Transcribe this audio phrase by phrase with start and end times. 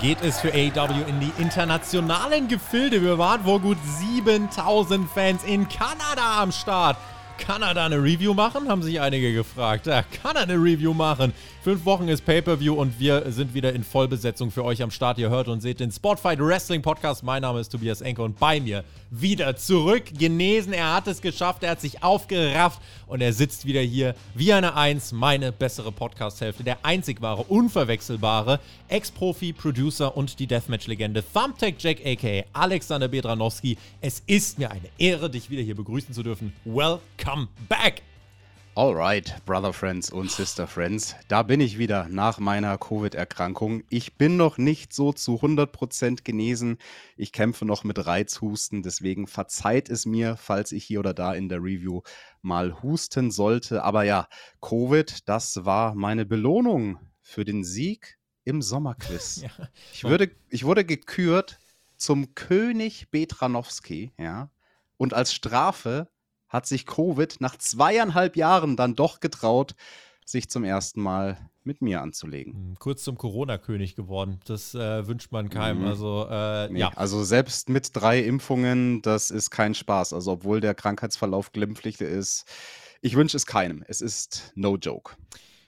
[0.00, 3.02] geht es für AEW in die internationalen Gefilde.
[3.02, 6.96] Wir waren vor gut 7000 Fans in Kanada am Start.
[7.38, 8.68] Kann er da eine Review machen?
[8.68, 9.86] Haben sich einige gefragt.
[9.86, 11.32] Ja, kann er eine Review machen?
[11.64, 15.16] Fünf Wochen ist Pay-Per-View und wir sind wieder in Vollbesetzung für euch am Start.
[15.16, 17.22] Ihr hört und seht den Spotfight Wrestling Podcast.
[17.22, 20.74] Mein Name ist Tobias Enke und bei mir wieder zurück, genesen.
[20.74, 24.76] Er hat es geschafft, er hat sich aufgerafft und er sitzt wieder hier wie eine
[24.76, 32.04] Eins, meine bessere Podcast-Hälfte, der einzig wahre, unverwechselbare Ex-Profi, Producer und die Deathmatch-Legende Thumbtack Jack
[32.04, 33.78] aka Alexander Bedranowski.
[34.02, 36.52] Es ist mir eine Ehre, dich wieder hier begrüßen zu dürfen.
[36.66, 38.02] Welcome back!
[38.76, 43.84] Alright, Brother Friends und Sister Friends, da bin ich wieder nach meiner Covid-Erkrankung.
[43.88, 46.78] Ich bin noch nicht so zu 100% genesen.
[47.16, 51.48] Ich kämpfe noch mit Reizhusten, deswegen verzeiht es mir, falls ich hier oder da in
[51.48, 52.02] der Review
[52.42, 53.84] mal husten sollte.
[53.84, 54.26] Aber ja,
[54.60, 59.42] Covid, das war meine Belohnung für den Sieg im Sommerquiz.
[59.42, 59.68] ja.
[59.92, 61.60] ich, würde, ich wurde gekürt
[61.96, 64.50] zum König Betranowski, ja.
[64.96, 66.08] Und als Strafe
[66.54, 69.74] hat sich Covid nach zweieinhalb Jahren dann doch getraut,
[70.24, 72.52] sich zum ersten Mal mit mir anzulegen.
[72.52, 74.38] Hm, kurz zum Corona-König geworden.
[74.46, 75.80] Das äh, wünscht man keinem.
[75.80, 75.88] Mhm.
[75.88, 76.92] Also, äh, nee, ja.
[76.94, 80.12] also selbst mit drei Impfungen, das ist kein Spaß.
[80.12, 82.44] Also, obwohl der Krankheitsverlauf glimpflich ist,
[83.00, 83.84] ich wünsche es keinem.
[83.88, 85.16] Es ist no joke.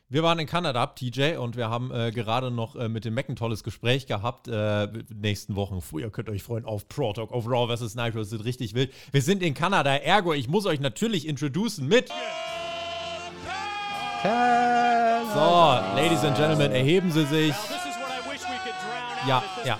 [0.08, 3.28] Wir waren in Kanada, TJ, und wir haben äh, gerade noch äh, mit dem Mac
[3.28, 4.46] ein tolles Gespräch gehabt.
[4.46, 5.80] Äh, nächsten Wochen.
[5.98, 7.96] Ihr könnt euch freuen auf Pro Talk, auf Raw vs.
[7.96, 8.20] Nitro.
[8.20, 8.92] Das wird richtig wild.
[9.10, 9.96] Wir sind in Kanada.
[9.96, 12.12] Ergo, ich muss euch natürlich introducen mit.
[14.22, 15.24] Kanada.
[15.34, 17.54] So, Ladies and Gentlemen, erheben Sie sich.
[19.26, 19.78] Ja, ja.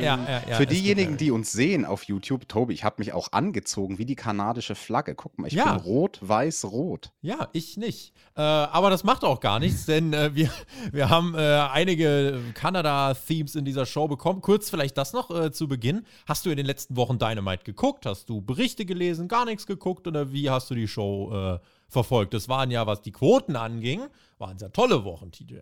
[0.00, 0.56] Ja, ja, ja.
[0.56, 4.16] Für diejenigen, die uns sehen auf YouTube, Tobi, ich habe mich auch angezogen wie die
[4.16, 5.14] kanadische Flagge.
[5.14, 5.72] Guck mal, ich ja.
[5.72, 7.12] bin rot, weiß, rot.
[7.20, 8.12] Ja, ich nicht.
[8.36, 10.50] Äh, aber das macht auch gar nichts, denn äh, wir,
[10.90, 14.40] wir haben äh, einige Kanada-Themes in dieser Show bekommen.
[14.40, 16.04] Kurz vielleicht das noch äh, zu Beginn.
[16.26, 18.06] Hast du in den letzten Wochen Dynamite geguckt?
[18.06, 20.08] Hast du Berichte gelesen, gar nichts geguckt?
[20.08, 21.58] Oder wie hast du die Show äh,
[21.88, 22.34] verfolgt?
[22.34, 24.02] Das waren ja, was die Quoten anging,
[24.38, 25.58] waren sehr tolle Wochen, TJ.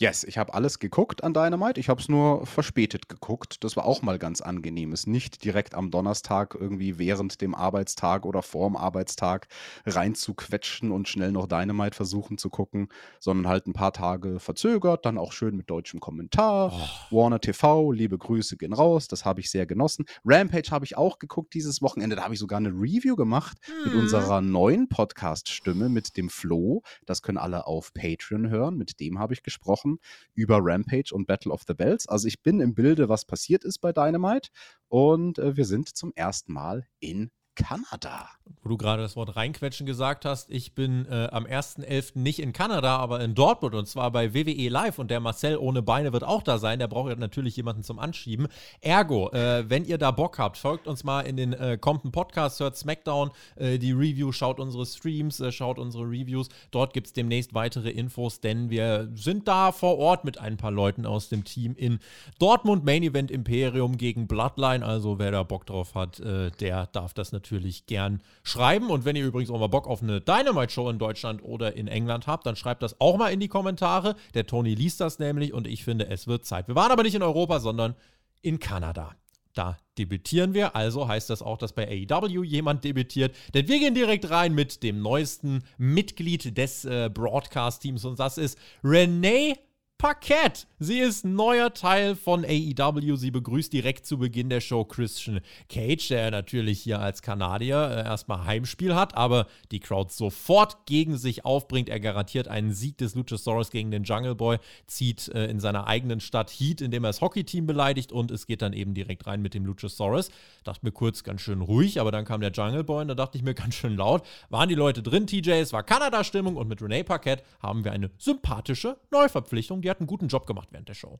[0.00, 1.80] Yes, ich habe alles geguckt an Dynamite.
[1.80, 3.64] Ich habe es nur verspätet geguckt.
[3.64, 4.92] Das war auch mal ganz angenehm.
[4.92, 9.48] Es nicht direkt am Donnerstag irgendwie während dem Arbeitstag oder vorm Arbeitstag
[9.86, 15.18] reinzuquetschen und schnell noch Dynamite versuchen zu gucken, sondern halt ein paar Tage verzögert, dann
[15.18, 16.72] auch schön mit deutschem Kommentar.
[17.10, 17.16] Oh.
[17.16, 19.08] Warner TV, liebe Grüße gehen raus.
[19.08, 20.04] Das habe ich sehr genossen.
[20.24, 22.14] Rampage habe ich auch geguckt dieses Wochenende.
[22.14, 23.90] Da habe ich sogar eine Review gemacht mhm.
[23.90, 26.82] mit unserer neuen Podcast-Stimme, mit dem Flo.
[27.04, 28.76] Das können alle auf Patreon hören.
[28.76, 29.98] Mit dem habe ich gesprochen Wochen
[30.34, 32.08] über Rampage und Battle of the Bells.
[32.08, 34.50] Also ich bin im Bilde, was passiert ist bei Dynamite
[34.88, 38.28] und äh, wir sind zum ersten Mal in Kanada.
[38.62, 42.18] Wo du gerade das Wort reinquetschen gesagt hast, ich bin äh, am 1.11.
[42.18, 45.82] nicht in Kanada, aber in Dortmund und zwar bei WWE Live und der Marcel ohne
[45.82, 46.78] Beine wird auch da sein.
[46.78, 48.48] Der braucht ja natürlich jemanden zum Anschieben.
[48.80, 52.60] Ergo, äh, wenn ihr da Bock habt, folgt uns mal in den äh, kommenden Podcast,
[52.60, 56.48] hört SmackDown, äh, die Review, schaut unsere Streams, äh, schaut unsere Reviews.
[56.70, 60.70] Dort gibt es demnächst weitere Infos, denn wir sind da vor Ort mit ein paar
[60.70, 61.98] Leuten aus dem Team in
[62.38, 62.84] Dortmund.
[62.84, 64.84] Main Event Imperium gegen Bloodline.
[64.84, 68.90] Also wer da Bock drauf hat, äh, der darf das natürlich natürlich gern schreiben.
[68.90, 72.26] Und wenn ihr übrigens auch mal Bock auf eine Dynamite-Show in Deutschland oder in England
[72.26, 74.16] habt, dann schreibt das auch mal in die Kommentare.
[74.34, 76.68] Der Tony liest das nämlich und ich finde, es wird Zeit.
[76.68, 77.94] Wir waren aber nicht in Europa, sondern
[78.42, 79.14] in Kanada.
[79.54, 83.34] Da debütieren wir, also heißt das auch, dass bei AEW jemand debütiert.
[83.54, 88.58] Denn wir gehen direkt rein mit dem neuesten Mitglied des äh, Broadcast-Teams und das ist
[88.84, 89.56] Renee
[89.98, 90.68] Parkett.
[90.78, 93.16] Sie ist neuer Teil von AEW.
[93.16, 98.04] Sie begrüßt direkt zu Beginn der Show Christian Cage, der natürlich hier als Kanadier äh,
[98.04, 101.88] erstmal Heimspiel hat, aber die Crowd sofort gegen sich aufbringt.
[101.88, 106.20] Er garantiert einen Sieg des Luchasaurus gegen den Jungle Boy, zieht äh, in seiner eigenen
[106.20, 109.54] Stadt Heat, indem er das Hockey-Team beleidigt und es geht dann eben direkt rein mit
[109.54, 110.30] dem Luchasaurus.
[110.62, 113.36] Dachte mir kurz ganz schön ruhig, aber dann kam der Jungle Boy und da dachte
[113.36, 114.24] ich mir ganz schön laut.
[114.48, 115.50] Waren die Leute drin, TJ?
[115.50, 120.06] Es war Kanada-Stimmung und mit Renee Parkett haben wir eine sympathische Neuverpflichtung die hat einen
[120.06, 121.18] guten Job gemacht während der Show.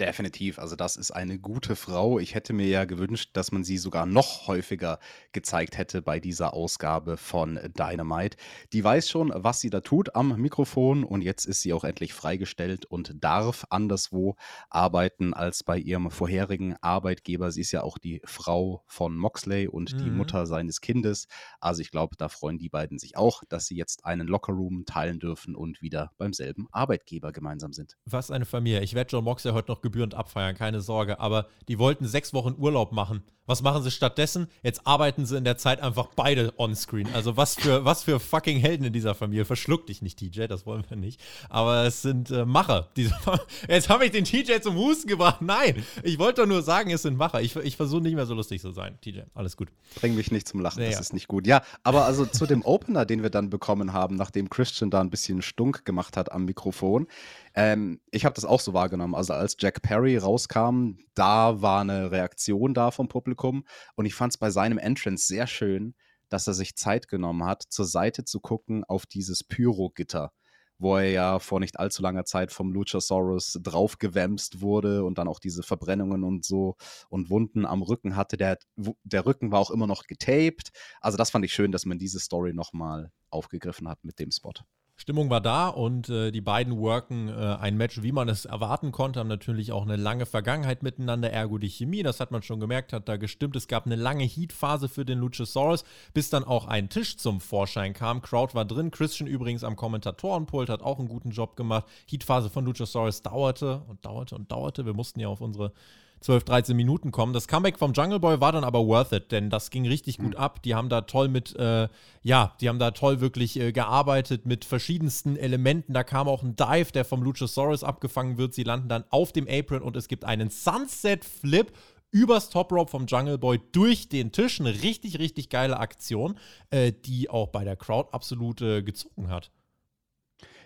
[0.00, 0.60] Definitiv.
[0.60, 2.20] Also das ist eine gute Frau.
[2.20, 5.00] Ich hätte mir ja gewünscht, dass man sie sogar noch häufiger
[5.32, 8.36] gezeigt hätte bei dieser Ausgabe von Dynamite.
[8.72, 12.14] Die weiß schon, was sie da tut am Mikrofon und jetzt ist sie auch endlich
[12.14, 14.36] freigestellt und darf anderswo
[14.70, 17.50] arbeiten als bei ihrem vorherigen Arbeitgeber.
[17.50, 19.98] Sie ist ja auch die Frau von Moxley und mhm.
[19.98, 21.26] die Mutter seines Kindes.
[21.58, 25.18] Also ich glaube, da freuen die beiden sich auch, dass sie jetzt einen Lockerroom teilen
[25.18, 27.96] dürfen und wieder beim selben Arbeitgeber gemeinsam sind.
[28.04, 28.82] Was eine Familie.
[28.82, 31.20] Ich werde John Moxley heute noch gebührend abfeiern, keine Sorge.
[31.20, 33.22] Aber die wollten sechs Wochen Urlaub machen.
[33.48, 34.48] Was machen sie stattdessen?
[34.62, 37.08] Jetzt arbeiten sie in der Zeit einfach beide onscreen.
[37.14, 39.46] Also was für, was für fucking Helden in dieser Familie.
[39.46, 41.18] Verschluck dich nicht, TJ, das wollen wir nicht.
[41.48, 42.90] Aber es sind äh, Macher.
[43.68, 45.40] Jetzt habe ich den TJ zum Husten gebracht.
[45.40, 47.40] Nein, ich wollte doch nur sagen, es sind Macher.
[47.40, 49.20] Ich, ich versuche nicht mehr so lustig zu sein, TJ.
[49.32, 49.68] Alles gut.
[49.94, 50.90] Bring mich nicht zum Lachen, naja.
[50.90, 51.46] das ist nicht gut.
[51.46, 55.08] Ja, aber also zu dem Opener, den wir dann bekommen haben, nachdem Christian da ein
[55.08, 57.06] bisschen stunk gemacht hat am Mikrofon.
[57.54, 59.14] Ähm, ich habe das auch so wahrgenommen.
[59.14, 63.64] Also als Jack Perry rauskam, da war eine Reaktion da vom Publikum.
[63.96, 65.94] Und ich fand es bei seinem Entrance sehr schön,
[66.28, 70.32] dass er sich Zeit genommen hat, zur Seite zu gucken auf dieses Pyro-Gitter,
[70.78, 75.40] wo er ja vor nicht allzu langer Zeit vom Luchasaurus draufgewämst wurde und dann auch
[75.40, 76.76] diese Verbrennungen und so
[77.08, 78.36] und Wunden am Rücken hatte.
[78.36, 78.58] Der,
[79.04, 80.70] der Rücken war auch immer noch getaped.
[81.00, 84.52] Also das fand ich schön, dass man diese Story nochmal aufgegriffen hat mit dem Spot.
[85.00, 88.90] Stimmung war da und äh, die beiden worken äh, ein Match, wie man es erwarten
[88.90, 92.58] konnte, haben natürlich auch eine lange Vergangenheit miteinander, ergo die Chemie, das hat man schon
[92.58, 93.54] gemerkt, hat da gestimmt.
[93.54, 95.84] Es gab eine lange Heat-Phase für den Luchasaurus,
[96.14, 98.22] bis dann auch ein Tisch zum Vorschein kam.
[98.22, 101.86] Crowd war drin, Christian übrigens am Kommentatorenpult hat auch einen guten Job gemacht.
[102.10, 104.84] Heat-Phase von Luchasaurus dauerte und dauerte und dauerte.
[104.84, 105.72] Wir mussten ja auf unsere
[106.20, 107.32] 12, 13 Minuten kommen.
[107.32, 110.34] Das Comeback vom Jungle Boy war dann aber worth it, denn das ging richtig gut
[110.34, 110.36] mhm.
[110.36, 110.62] ab.
[110.62, 111.88] Die haben da toll mit, äh,
[112.22, 115.92] ja, die haben da toll wirklich äh, gearbeitet mit verschiedensten Elementen.
[115.92, 118.54] Da kam auch ein Dive, der vom Luchasaurus abgefangen wird.
[118.54, 121.72] Sie landen dann auf dem Apron und es gibt einen Sunset Flip
[122.10, 124.60] übers Top Rope vom Jungle Boy durch den Tisch.
[124.60, 126.38] Eine richtig, richtig geile Aktion,
[126.70, 129.50] äh, die auch bei der Crowd absolut äh, gezogen hat.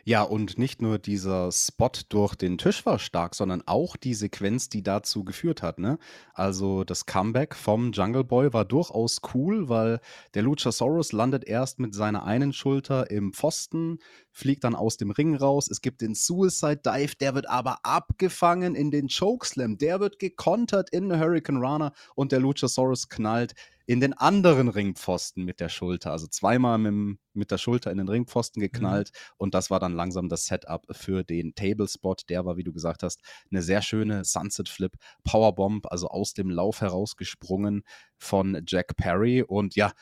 [0.05, 4.69] Ja, und nicht nur dieser Spot durch den Tisch war stark, sondern auch die Sequenz,
[4.69, 5.79] die dazu geführt hat.
[5.79, 5.97] Ne?
[6.35, 10.01] Also das Comeback vom Jungle Boy war durchaus cool, weil
[10.35, 14.01] der Luchasaurus landet erst mit seiner einen Schulter im Pfosten,
[14.33, 15.69] fliegt dann aus dem Ring raus.
[15.71, 19.79] Es gibt den Suicide Dive, der wird aber abgefangen in den Chokeslam.
[19.79, 23.55] Der wird gekontert in Hurricane Rana und der Luchasaurus knallt
[23.87, 26.13] in den anderen Ringpfosten mit der Schulter.
[26.13, 28.65] Also zweimal mit, mit der Schulter in den Ringpfosten mhm.
[28.65, 29.11] geknallt.
[29.13, 29.35] Mhm.
[29.39, 32.17] Und das war dann langsam das Setup für den Table Spot.
[32.29, 33.21] Der war, wie du gesagt hast,
[33.51, 34.93] eine sehr schöne Sunset Flip
[35.25, 37.83] Powerbomb, also aus dem Lauf herausgesprungen
[38.17, 39.43] von Jack Perry.
[39.43, 39.93] Und ja,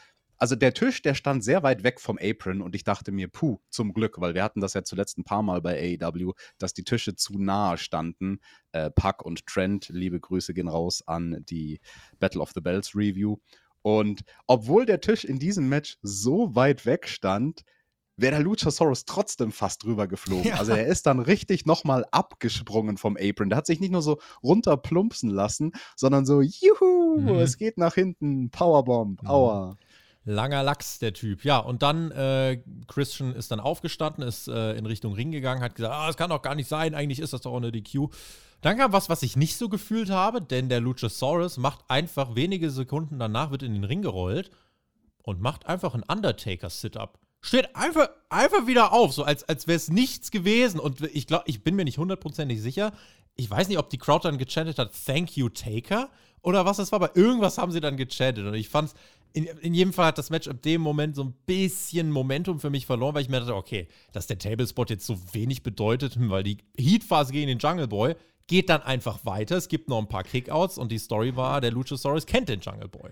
[0.40, 3.58] also der Tisch, der stand sehr weit weg vom Apron und ich dachte mir, puh,
[3.68, 6.82] zum Glück, weil wir hatten das ja zuletzt ein paar Mal bei AEW, dass die
[6.82, 8.40] Tische zu nahe standen.
[8.72, 11.78] Äh, Puck und Trent, liebe Grüße gehen raus an die
[12.18, 13.36] Battle of the Bells Review.
[13.82, 17.62] Und obwohl der Tisch in diesem Match so weit weg stand,
[18.16, 20.46] wäre der Luchasaurus trotzdem fast drüber geflogen.
[20.46, 20.56] Ja.
[20.56, 23.50] Also er ist dann richtig nochmal abgesprungen vom Apron.
[23.50, 27.28] Der hat sich nicht nur so runterplumpsen lassen, sondern so, juhu, mhm.
[27.40, 29.28] es geht nach hinten, Powerbomb, mhm.
[29.28, 29.76] aua.
[30.24, 31.44] Langer Lachs, der Typ.
[31.44, 35.74] Ja, und dann, äh, Christian ist dann aufgestanden, ist äh, in Richtung Ring gegangen, hat
[35.74, 38.08] gesagt, ah, das kann doch gar nicht sein, eigentlich ist das doch eine DQ.
[38.60, 42.70] Dann kam was, was ich nicht so gefühlt habe, denn der Luchasaurus macht einfach wenige
[42.70, 44.50] Sekunden danach, wird in den Ring gerollt
[45.22, 47.18] und macht einfach ein Undertaker-Sit-Up.
[47.40, 50.78] Steht einfach, einfach wieder auf, so als, als wäre es nichts gewesen.
[50.78, 52.92] Und ich glaube, ich bin mir nicht hundertprozentig sicher.
[53.34, 56.10] Ich weiß nicht, ob die Crowd dann gechantet hat, Thank you, Taker,
[56.42, 58.46] oder was es war, aber irgendwas haben sie dann gechantet.
[58.46, 58.94] Und ich fand's,
[59.32, 62.70] in, in, jedem Fall hat das Match ab dem Moment so ein bisschen Momentum für
[62.70, 66.42] mich verloren, weil ich mir dachte, okay, dass der Tablespot jetzt so wenig bedeutet, weil
[66.42, 68.14] die Heat-Phase gegen den Jungle Boy
[68.46, 69.56] geht dann einfach weiter.
[69.56, 72.88] Es gibt noch ein paar Kickouts und die Story war, der Luchasaurus kennt den Jungle
[72.88, 73.10] Boy.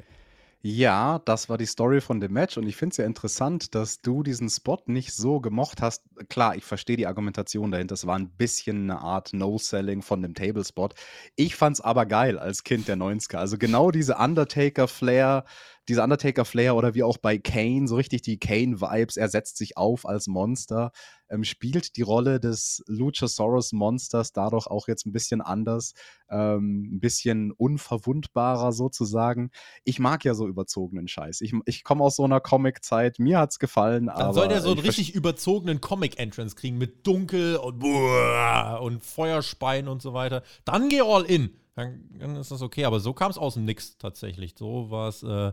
[0.60, 4.00] Ja, das war die Story von dem Match und ich finde es ja interessant, dass
[4.02, 6.02] du diesen Spot nicht so gemocht hast.
[6.28, 7.94] Klar, ich verstehe die Argumentation dahinter.
[7.94, 10.88] Es war ein bisschen eine Art No-Selling von dem Table-Spot.
[11.37, 13.37] Ich fand es aber geil als Kind der 90er.
[13.37, 15.44] Also genau diese Undertaker-Flair,
[15.88, 20.07] dieser Undertaker-Flair oder wie auch bei Kane, so richtig die Kane-Vibes, er setzt sich auf
[20.07, 20.92] als Monster,
[21.30, 25.95] ähm, spielt die Rolle des Luchasaurus-Monsters dadurch auch jetzt ein bisschen anders,
[26.30, 29.50] ähm, ein bisschen unverwundbarer sozusagen.
[29.85, 31.40] Ich mag ja so überzogenen Scheiß.
[31.40, 34.07] Ich, ich komme aus so einer Comic-Zeit, mir hat's gefallen.
[34.07, 40.02] Dann soll der so einen richtig überzogenen Comic-Entrance kriegen mit Dunkel und, und Feuerspeien und
[40.02, 40.42] so weiter.
[40.64, 42.85] Dann geh all in dann, dann ist das okay.
[42.85, 44.54] Aber so kam es aus dem Nix tatsächlich.
[44.58, 45.52] So war äh,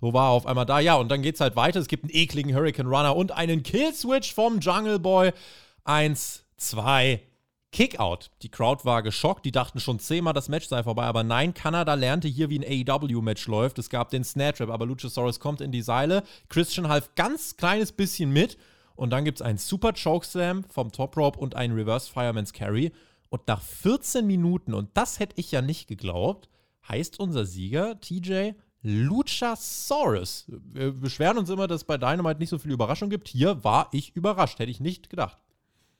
[0.00, 0.80] so war er auf einmal da.
[0.80, 1.80] Ja, und dann geht es halt weiter.
[1.80, 5.32] Es gibt einen ekligen Hurricane Runner und einen Killswitch vom Jungle Boy.
[5.84, 7.22] Eins, zwei,
[7.72, 8.30] Kickout.
[8.42, 11.94] Die Crowd war geschockt, die dachten schon zehnmal, das Match sei vorbei, aber nein, Kanada
[11.94, 13.78] lernte hier, wie ein AEW-Match läuft.
[13.78, 16.22] Es gab den Snare-Trap, aber Luchasaurus kommt in die Seile.
[16.48, 18.56] Christian half ganz kleines bisschen mit
[18.94, 22.92] und dann gibt es einen Super Chokeslam vom Top Rope und einen Reverse Fireman's Carry.
[23.28, 26.48] Und nach 14 Minuten, und das hätte ich ja nicht geglaubt,
[26.88, 28.52] heißt unser Sieger TJ
[28.82, 30.46] Luchasaurus.
[30.48, 33.28] Wir beschweren uns immer, dass es bei Dynamite nicht so viel Überraschung gibt.
[33.28, 35.38] Hier war ich überrascht, hätte ich nicht gedacht.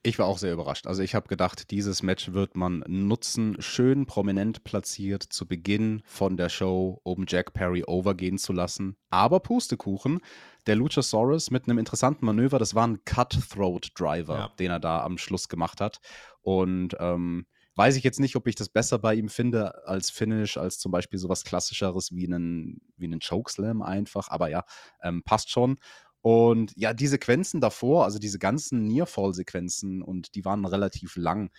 [0.07, 0.87] Ich war auch sehr überrascht.
[0.87, 6.37] Also ich habe gedacht, dieses Match wird man nutzen, schön prominent platziert zu Beginn von
[6.37, 8.95] der Show, um Jack Perry overgehen zu lassen.
[9.11, 10.21] Aber Pustekuchen,
[10.67, 14.53] der Luchasaurus mit einem interessanten Manöver, das war ein Cutthroat Driver, ja.
[14.59, 15.99] den er da am Schluss gemacht hat.
[16.43, 17.47] Und ähm,
[17.77, 20.93] weiß ich jetzt nicht, ob ich das besser bei ihm finde als Finish, als zum
[20.93, 24.29] Beispiel sowas Klassischeres wie einen, wie einen Chokeslam einfach.
[24.29, 24.65] Aber ja,
[25.03, 25.79] ähm, passt schon.
[26.23, 31.51] Und ja, die Sequenzen davor, also diese ganzen Nearfall-Sequenzen, und die waren relativ lang,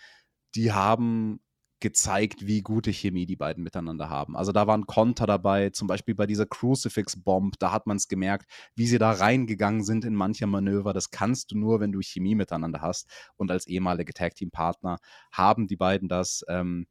[0.54, 1.40] die haben
[1.80, 4.36] gezeigt, wie gute Chemie die beiden miteinander haben.
[4.36, 8.50] Also da waren Konter dabei, zum Beispiel bei dieser Crucifix-Bomb, da hat man es gemerkt,
[8.74, 10.92] wie sie da reingegangen sind in mancher Manöver.
[10.92, 13.08] Das kannst du nur, wenn du Chemie miteinander hast.
[13.36, 14.98] Und als ehemalige Tag-Team-Partner
[15.32, 16.44] haben die beiden das.
[16.48, 16.86] Ähm,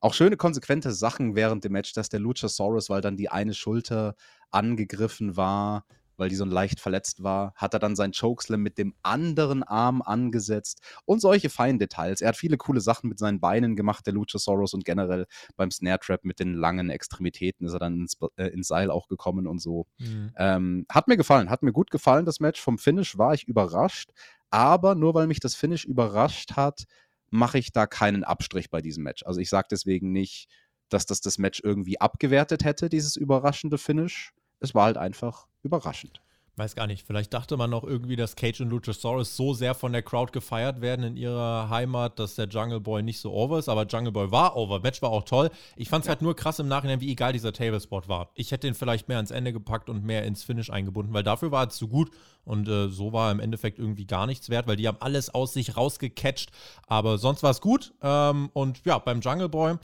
[0.00, 4.16] auch schöne, konsequente Sachen während dem Match, dass der Luchasaurus, weil dann die eine Schulter
[4.50, 8.94] angegriffen war, weil die so leicht verletzt war, hat er dann seinen Chokeslam mit dem
[9.02, 12.20] anderen Arm angesetzt und solche feinen Details.
[12.20, 15.98] Er hat viele coole Sachen mit seinen Beinen gemacht, der Luchasaurus und generell beim Snare
[16.00, 19.60] Trap mit den langen Extremitäten ist er dann ins, äh, ins Seil auch gekommen und
[19.60, 19.86] so.
[19.98, 20.32] Mhm.
[20.36, 22.60] Ähm, hat mir gefallen, hat mir gut gefallen, das Match.
[22.60, 24.10] Vom Finish war ich überrascht,
[24.50, 26.84] aber nur weil mich das Finish überrascht hat,
[27.30, 29.24] mache ich da keinen Abstrich bei diesem Match.
[29.26, 30.48] Also ich sage deswegen nicht,
[30.88, 36.20] dass das das Match irgendwie abgewertet hätte, dieses überraschende Finish es war halt einfach überraschend.
[36.56, 39.92] Weiß gar nicht, vielleicht dachte man noch irgendwie, dass Cage und Luchasaurus so sehr von
[39.92, 43.68] der Crowd gefeiert werden in ihrer Heimat, dass der Jungle Boy nicht so over ist,
[43.68, 44.78] aber Jungle Boy war over.
[44.78, 45.50] Match war auch toll.
[45.74, 46.10] Ich fand es ja.
[46.10, 48.30] halt nur krass im Nachhinein, wie egal dieser Tablespot war.
[48.36, 51.50] Ich hätte ihn vielleicht mehr ans Ende gepackt und mehr ins Finish eingebunden, weil dafür
[51.50, 52.12] war es zu gut
[52.44, 55.54] und äh, so war im Endeffekt irgendwie gar nichts wert, weil die haben alles aus
[55.54, 56.52] sich rausgecatcht,
[56.86, 57.94] aber sonst war es gut.
[58.00, 59.74] Ähm, und ja, beim Jungle Boy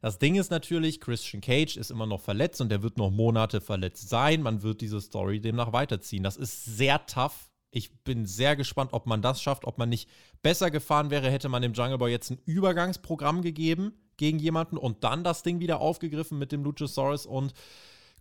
[0.00, 3.60] das Ding ist natürlich, Christian Cage ist immer noch verletzt und er wird noch Monate
[3.60, 4.42] verletzt sein.
[4.42, 6.22] Man wird diese Story demnach weiterziehen.
[6.22, 7.50] Das ist sehr tough.
[7.70, 10.08] Ich bin sehr gespannt, ob man das schafft, ob man nicht
[10.42, 15.04] besser gefahren wäre, hätte man dem Jungle Boy jetzt ein Übergangsprogramm gegeben gegen jemanden und
[15.04, 17.52] dann das Ding wieder aufgegriffen mit dem Luchasaurus und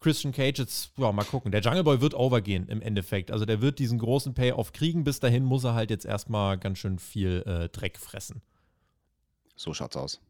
[0.01, 0.59] Christian Cage.
[0.59, 1.51] Jetzt, ja, mal gucken.
[1.51, 3.31] Der Jungle Boy wird overgehen im Endeffekt.
[3.31, 5.05] Also der wird diesen großen Payoff kriegen.
[5.05, 8.41] Bis dahin muss er halt jetzt erstmal ganz schön viel äh, Dreck fressen.
[9.55, 10.21] So schaut's aus.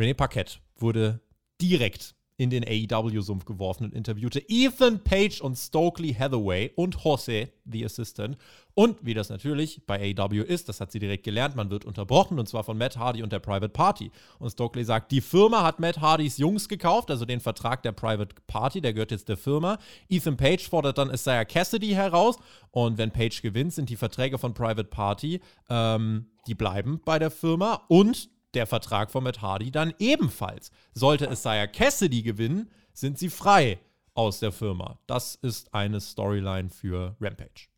[0.00, 1.20] René Paquette wurde
[1.60, 7.84] direkt in den AEW-Sumpf geworfen und interviewte Ethan Page und Stokely Hathaway und Jose, the
[7.84, 8.38] Assistant.
[8.72, 12.38] Und wie das natürlich bei AEW ist, das hat sie direkt gelernt, man wird unterbrochen
[12.38, 14.10] und zwar von Matt Hardy und der Private Party.
[14.38, 18.34] Und Stokely sagt, die Firma hat Matt Hardys Jungs gekauft, also den Vertrag der Private
[18.46, 19.76] Party, der gehört jetzt der Firma.
[20.08, 22.38] Ethan Page fordert dann Isaiah Cassidy heraus
[22.70, 27.30] und wenn Page gewinnt, sind die Verträge von Private Party, ähm, die bleiben bei der
[27.30, 30.70] Firma und der Vertrag von Matt Hardy dann ebenfalls.
[30.92, 33.78] Sollte Isaiah Cassidy gewinnen, sind sie frei
[34.14, 34.98] aus der Firma.
[35.06, 37.68] Das ist eine Storyline für Rampage.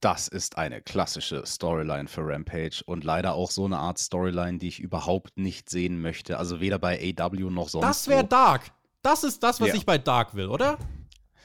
[0.00, 4.68] Das ist eine klassische Storyline für Rampage und leider auch so eine Art Storyline, die
[4.68, 6.38] ich überhaupt nicht sehen möchte.
[6.38, 7.84] Also weder bei AW noch sonst.
[7.84, 8.72] Das wäre Dark.
[9.02, 9.74] Das ist das, was ja.
[9.74, 10.78] ich bei Dark will, oder?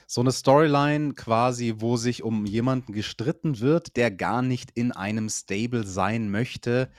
[0.07, 5.29] So eine Storyline quasi, wo sich um jemanden gestritten wird, der gar nicht in einem
[5.29, 6.89] Stable sein möchte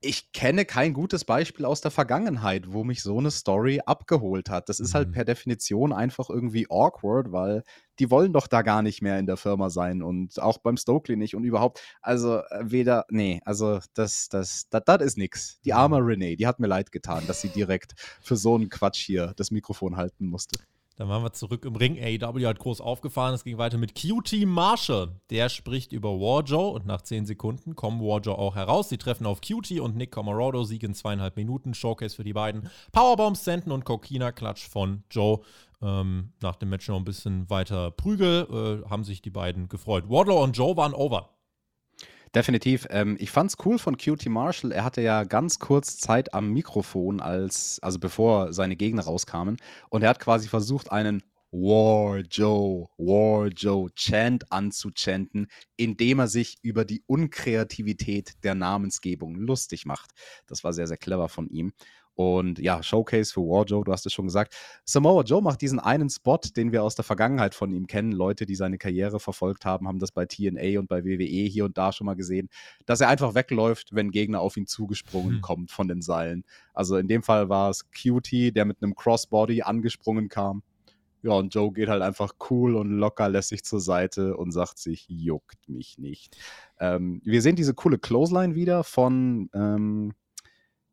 [0.00, 4.68] ich kenne kein gutes Beispiel aus der Vergangenheit, wo mich so eine Story abgeholt hat.
[4.68, 5.12] Das ist halt mhm.
[5.12, 7.64] per Definition einfach irgendwie awkward, weil
[7.98, 11.16] die wollen doch da gar nicht mehr in der Firma sein und auch beim Stokely
[11.16, 11.82] nicht und überhaupt.
[12.00, 15.60] Also äh, weder, nee, also das, das, das, das ist nix.
[15.64, 16.06] Die arme mhm.
[16.06, 19.50] Renee, die hat mir leid getan, dass sie direkt für so einen Quatsch hier das
[19.50, 20.60] Mikrofon halten musste.
[20.98, 21.96] Dann waren wir zurück im Ring.
[21.96, 23.32] AEW hat groß aufgefahren.
[23.32, 25.12] Es ging weiter mit QT Marshall.
[25.30, 28.88] Der spricht über Warjoe und nach 10 Sekunden kommen Warjoe auch heraus.
[28.88, 30.64] Sie treffen auf QT und Nick Comorodo.
[30.64, 31.72] Sieg in zweieinhalb Minuten.
[31.72, 32.68] Showcase für die beiden.
[32.90, 35.38] Powerbombs, Senden und Kokina Klatsch von Joe.
[35.80, 38.82] Ähm, nach dem Match noch ein bisschen weiter Prügel.
[38.84, 40.10] Äh, haben sich die beiden gefreut.
[40.10, 41.30] Wardlow und Joe waren over.
[42.34, 42.86] Definitiv.
[42.90, 44.72] Ähm, ich fand's cool von QT Marshall.
[44.72, 49.56] Er hatte ja ganz kurz Zeit am Mikrofon, als, also bevor seine Gegner rauskamen.
[49.88, 56.58] Und er hat quasi versucht, einen War Joe, War Joe Chant anzuchanten, indem er sich
[56.62, 60.10] über die Unkreativität der Namensgebung lustig macht.
[60.46, 61.72] Das war sehr, sehr clever von ihm.
[62.18, 64.56] Und ja, Showcase für War Joe, du hast es schon gesagt.
[64.84, 68.10] Samoa Joe macht diesen einen Spot, den wir aus der Vergangenheit von ihm kennen.
[68.10, 71.78] Leute, die seine Karriere verfolgt haben, haben das bei TNA und bei WWE hier und
[71.78, 72.48] da schon mal gesehen,
[72.86, 75.40] dass er einfach wegläuft, wenn Gegner auf ihn zugesprungen hm.
[75.42, 76.42] kommt von den Seilen.
[76.74, 80.64] Also in dem Fall war es Cutie, der mit einem Crossbody angesprungen kam.
[81.22, 85.06] Ja, und Joe geht halt einfach cool und locker lässig zur Seite und sagt sich,
[85.08, 86.36] juckt mich nicht.
[86.80, 90.14] Ähm, wir sehen diese coole Clothesline wieder von, ähm,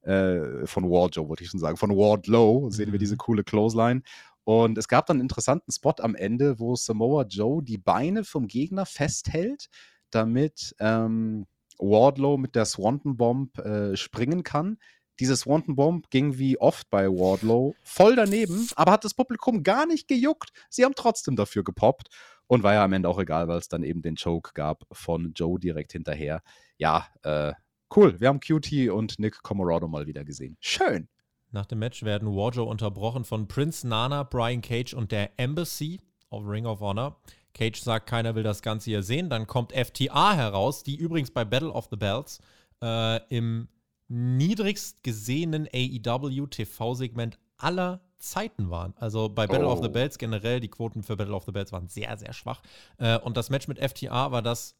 [0.05, 2.93] äh, von Wardlow, wollte ich schon sagen, von Wardlow sehen mhm.
[2.93, 4.01] wir diese coole Clothesline.
[4.43, 8.47] Und es gab dann einen interessanten Spot am Ende, wo Samoa Joe die Beine vom
[8.47, 9.69] Gegner festhält,
[10.11, 11.47] damit ähm,
[11.79, 14.77] Wardlow mit der Swanton Bomb äh, springen kann.
[15.19, 19.85] Diese Swanton Bomb ging wie oft bei Wardlow voll daneben, aber hat das Publikum gar
[19.87, 20.51] nicht gejuckt.
[20.69, 22.09] Sie haben trotzdem dafür gepoppt
[22.47, 25.33] und war ja am Ende auch egal, weil es dann eben den Choke gab von
[25.33, 26.43] Joe direkt hinterher.
[26.77, 27.53] Ja, äh,
[27.95, 28.19] cool.
[28.19, 30.57] Wir haben QT und Nick Comorado mal wieder gesehen.
[30.59, 31.07] Schön.
[31.51, 36.43] Nach dem Match werden Wardlow unterbrochen von Prince Nana, Brian Cage und der Embassy of
[36.45, 37.17] Ring of Honor.
[37.53, 39.29] Cage sagt, keiner will das Ganze hier sehen.
[39.29, 42.39] Dann kommt FTA heraus, die übrigens bei Battle of the Bells
[42.81, 43.69] äh, im
[44.09, 48.93] niedrigst gesehenen AEW TV-Segment aller Zeiten waren.
[48.97, 49.71] Also bei Battle oh.
[49.71, 49.91] of the oh.
[49.91, 52.61] Bells generell, die Quoten für Battle of the Bells waren sehr, sehr schwach.
[52.97, 54.75] Äh, und das Match mit FTA war das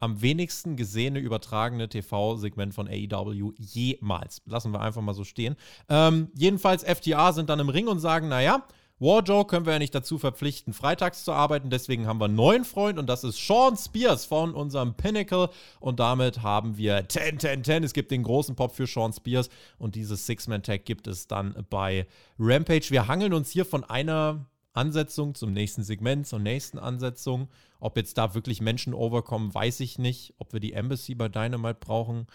[0.00, 4.42] am wenigsten gesehene übertragene TV-Segment von AEW jemals.
[4.46, 5.56] Lassen wir einfach mal so stehen.
[5.88, 8.64] Ähm, jedenfalls, FTA sind dann im Ring und sagen, naja,
[9.00, 11.70] Warjoe können wir ja nicht dazu verpflichten, freitags zu arbeiten.
[11.70, 15.48] Deswegen haben wir einen neuen Freund und das ist Sean Spears von unserem Pinnacle.
[15.80, 17.84] Und damit haben wir 10, 10, 10.
[17.84, 22.06] Es gibt den großen Pop für Sean Spears und dieses Six-Man-Tag gibt es dann bei
[22.38, 22.90] Rampage.
[22.90, 27.48] Wir hangeln uns hier von einer Ansetzung zum nächsten Segment, zur nächsten Ansetzung.
[27.80, 30.34] Ob jetzt da wirklich Menschen overkommen, weiß ich nicht.
[30.38, 32.26] Ob wir die Embassy bei Dynamite brauchen,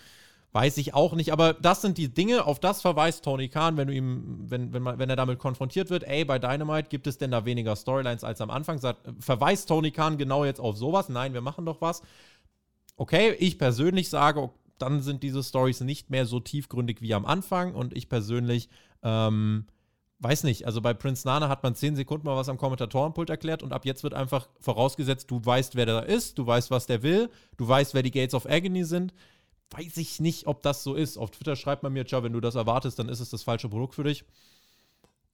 [0.55, 3.89] Weiß ich auch nicht, aber das sind die Dinge, auf das verweist Tony Khan, wenn
[3.89, 7.17] du ihm, wenn, wenn, man, wenn er damit konfrontiert wird, ey, bei Dynamite gibt es
[7.17, 11.09] denn da weniger Storylines als am Anfang, sagt, verweist Tony Khan genau jetzt auf sowas?
[11.09, 12.03] Nein, wir machen doch was.
[12.95, 17.75] Okay, ich persönlich sage, dann sind diese Stories nicht mehr so tiefgründig wie am Anfang
[17.75, 18.69] und ich persönlich,
[19.03, 19.65] ähm,
[20.19, 23.63] weiß nicht, also bei Prince Nana hat man zehn Sekunden mal was am Kommentatorenpult erklärt
[23.63, 27.03] und ab jetzt wird einfach vorausgesetzt, du weißt, wer da ist, du weißt, was der
[27.03, 29.13] will, du weißt, wer die Gates of Agony sind
[29.71, 31.17] weiß ich nicht, ob das so ist.
[31.17, 33.69] Auf Twitter schreibt man mir, tja, wenn du das erwartest, dann ist es das falsche
[33.69, 34.23] Produkt für dich.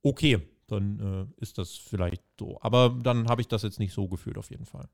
[0.04, 2.58] Okay, dann äh, ist das vielleicht so.
[2.62, 4.88] Aber dann habe ich das jetzt nicht so gefühlt, auf jeden Fall.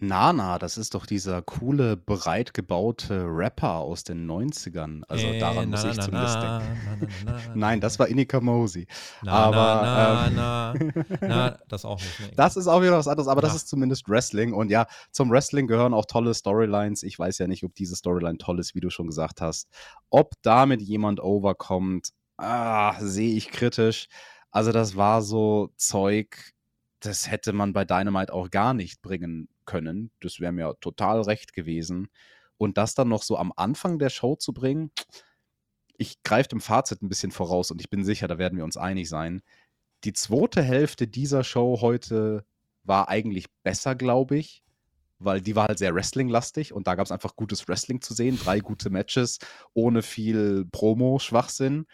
[0.00, 5.02] Nana, das ist doch dieser coole, breit gebaute Rapper aus den 90ern.
[5.08, 7.08] Also äh, daran na, muss ich na, zumindest na, denken.
[7.54, 8.86] Nein, das war Inika Mosi.
[9.26, 12.38] aber ähm, na, das auch nicht.
[12.38, 14.52] Das ist auch wieder was anderes, aber das ist zumindest Wrestling.
[14.52, 17.02] Und ja, zum Wrestling gehören auch tolle Storylines.
[17.02, 19.68] Ich weiß ja nicht, ob diese Storyline toll ist, wie du schon gesagt hast.
[20.10, 24.08] Ob damit jemand overkommt, ah, sehe ich kritisch.
[24.50, 26.52] Also das war so Zeug,
[27.00, 30.10] das hätte man bei Dynamite auch gar nicht bringen können.
[30.20, 32.08] Das wäre mir total recht gewesen.
[32.56, 34.90] Und das dann noch so am Anfang der Show zu bringen,
[35.96, 38.76] ich greife dem Fazit ein bisschen voraus und ich bin sicher, da werden wir uns
[38.76, 39.42] einig sein.
[40.04, 42.44] Die zweite Hälfte dieser Show heute
[42.84, 44.62] war eigentlich besser, glaube ich,
[45.18, 48.38] weil die war halt sehr Wrestling-lastig und da gab es einfach gutes Wrestling zu sehen.
[48.38, 49.38] Drei gute Matches
[49.74, 51.86] ohne viel Promo-Schwachsinn.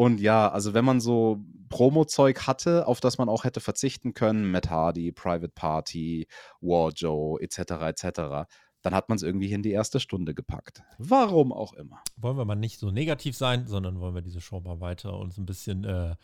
[0.00, 4.50] Und ja, also wenn man so Promo-Zeug hatte, auf das man auch hätte verzichten können,
[4.50, 6.26] Matt Hardy, Private Party,
[6.62, 8.48] War Joe, etc., etc.,
[8.80, 10.82] dann hat man es irgendwie in die erste Stunde gepackt.
[10.96, 12.02] Warum auch immer.
[12.16, 15.36] Wollen wir mal nicht so negativ sein, sondern wollen wir diese Show mal weiter uns
[15.36, 16.14] ein bisschen äh,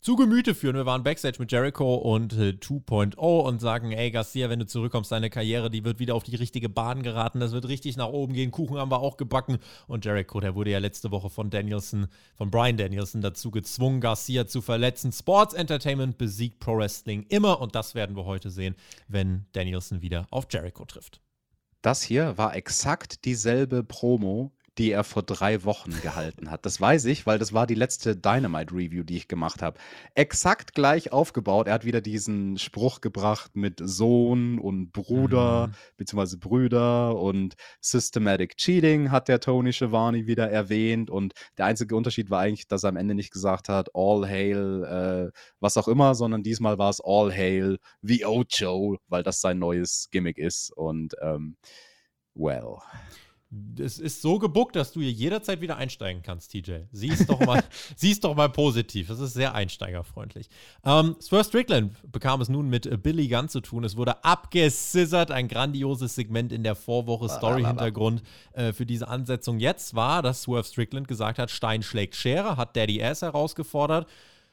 [0.00, 0.76] zu Gemüte führen.
[0.76, 5.12] Wir waren Backstage mit Jericho und äh, 2.0 und sagen, ey Garcia, wenn du zurückkommst,
[5.12, 8.32] deine Karriere, die wird wieder auf die richtige Bahn geraten, das wird richtig nach oben
[8.32, 9.58] gehen, Kuchen haben wir auch gebacken
[9.88, 14.46] und Jericho, der wurde ja letzte Woche von Danielson, von Brian Danielson dazu gezwungen, Garcia
[14.46, 15.12] zu verletzen.
[15.12, 18.76] Sports Entertainment besiegt Pro Wrestling immer und das werden wir heute sehen,
[19.08, 21.20] wenn Danielson wieder auf Jericho trifft.
[21.82, 26.64] Das hier war exakt dieselbe Promo, die er vor drei Wochen gehalten hat.
[26.64, 29.78] Das weiß ich, weil das war die letzte Dynamite-Review, die ich gemacht habe.
[30.14, 31.66] Exakt gleich aufgebaut.
[31.66, 35.72] Er hat wieder diesen Spruch gebracht mit Sohn und Bruder, mhm.
[35.96, 41.10] beziehungsweise Brüder und Systematic Cheating hat der Tony Schiavone wieder erwähnt.
[41.10, 44.84] Und der einzige Unterschied war eigentlich, dass er am Ende nicht gesagt hat, All Hail,
[44.84, 49.58] äh, was auch immer, sondern diesmal war es All Hail, The Ocho, weil das sein
[49.58, 50.72] neues Gimmick ist.
[50.76, 51.56] Und ähm,
[52.34, 52.78] well.
[53.78, 56.82] Es ist so gebuckt, dass du hier jederzeit wieder einsteigen kannst, TJ.
[56.92, 57.64] Siehst doch mal,
[57.96, 59.08] siehst doch mal positiv.
[59.08, 60.48] Das ist sehr einsteigerfreundlich.
[60.84, 63.82] Ähm, Swerve Strickland bekam es nun mit äh, Billy Gunn zu tun.
[63.82, 65.32] Es wurde abgescissert.
[65.32, 67.28] Ein grandioses Segment in der Vorwoche.
[67.28, 72.56] Story-Hintergrund äh, für diese Ansetzung jetzt war, dass Swerve Strickland gesagt hat, Stein schlägt Schere,
[72.56, 74.08] hat Daddy Ass herausgefordert.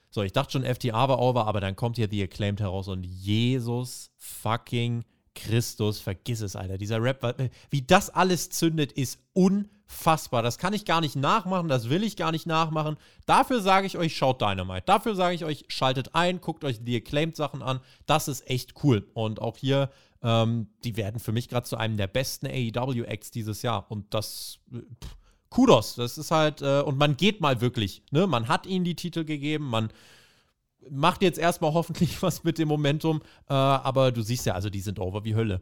[0.10, 3.04] So, ich dachte schon, FTA war over, aber dann kommt hier The Acclaimed heraus und
[3.04, 5.04] Jesus fucking
[5.38, 6.78] Christus, vergiss es, Alter.
[6.78, 10.42] Dieser Rap, wie das alles zündet, ist unfassbar.
[10.42, 12.98] Das kann ich gar nicht nachmachen, das will ich gar nicht nachmachen.
[13.26, 14.84] Dafür sage ich euch, schaut Dynamite.
[14.86, 17.80] Dafür sage ich euch, schaltet ein, guckt euch die Acclaimed-Sachen an.
[18.08, 19.08] Das ist echt cool.
[19.14, 19.92] Und auch hier,
[20.24, 23.86] ähm, die werden für mich gerade zu einem der besten AEW-Acts dieses Jahr.
[23.90, 24.60] Und das.
[24.72, 25.16] Pff,
[25.50, 28.28] Kudos, das ist halt, äh, und man geht mal wirklich, ne?
[28.28, 29.90] Man hat ihnen die Titel gegeben, man
[30.90, 34.82] macht jetzt erstmal hoffentlich was mit dem Momentum, äh, aber du siehst ja, also die
[34.82, 35.62] sind over wie Hölle.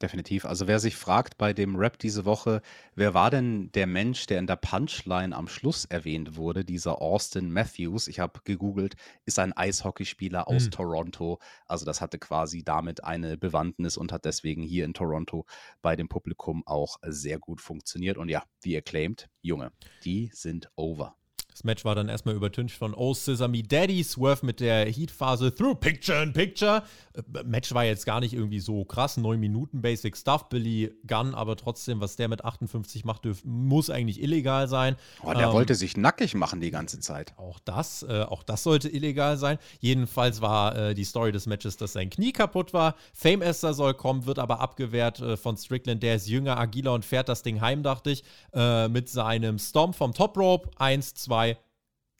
[0.00, 0.44] Definitiv.
[0.44, 2.62] Also wer sich fragt bei dem Rap diese Woche,
[2.94, 7.50] wer war denn der Mensch, der in der Punchline am Schluss erwähnt wurde, dieser Austin
[7.50, 10.70] Matthews, ich habe gegoogelt, ist ein Eishockeyspieler aus mhm.
[10.70, 11.40] Toronto.
[11.66, 15.46] Also das hatte quasi damit eine Bewandtnis und hat deswegen hier in Toronto
[15.82, 18.18] bei dem Publikum auch sehr gut funktioniert.
[18.18, 19.72] Und ja, wie ihr claimt, Junge,
[20.04, 21.16] die sind over.
[21.58, 25.74] Das Match war dann erstmal übertüncht von Oh Sesame Daddy, Swerve mit der Heat-Phase Through
[25.74, 26.84] Picture in Picture.
[27.14, 30.48] Äh, Match war jetzt gar nicht irgendwie so krass, 9 Minuten Basic Stuff.
[30.50, 34.94] Billy Gunn, aber trotzdem, was der mit 58 macht, dürf, muss eigentlich illegal sein.
[35.24, 37.36] Oh, der ähm, wollte sich nackig machen die ganze Zeit.
[37.36, 39.58] Auch das, äh, auch das sollte illegal sein.
[39.80, 42.94] Jedenfalls war äh, die Story des Matches, dass sein Knie kaputt war.
[43.12, 46.04] Fame Esther soll kommen, wird aber abgewehrt äh, von Strickland.
[46.04, 48.22] Der ist jünger, agiler und fährt das Ding heim, dachte ich,
[48.54, 50.70] äh, mit seinem Stomp vom Top Rope.
[50.76, 51.47] 1, 2,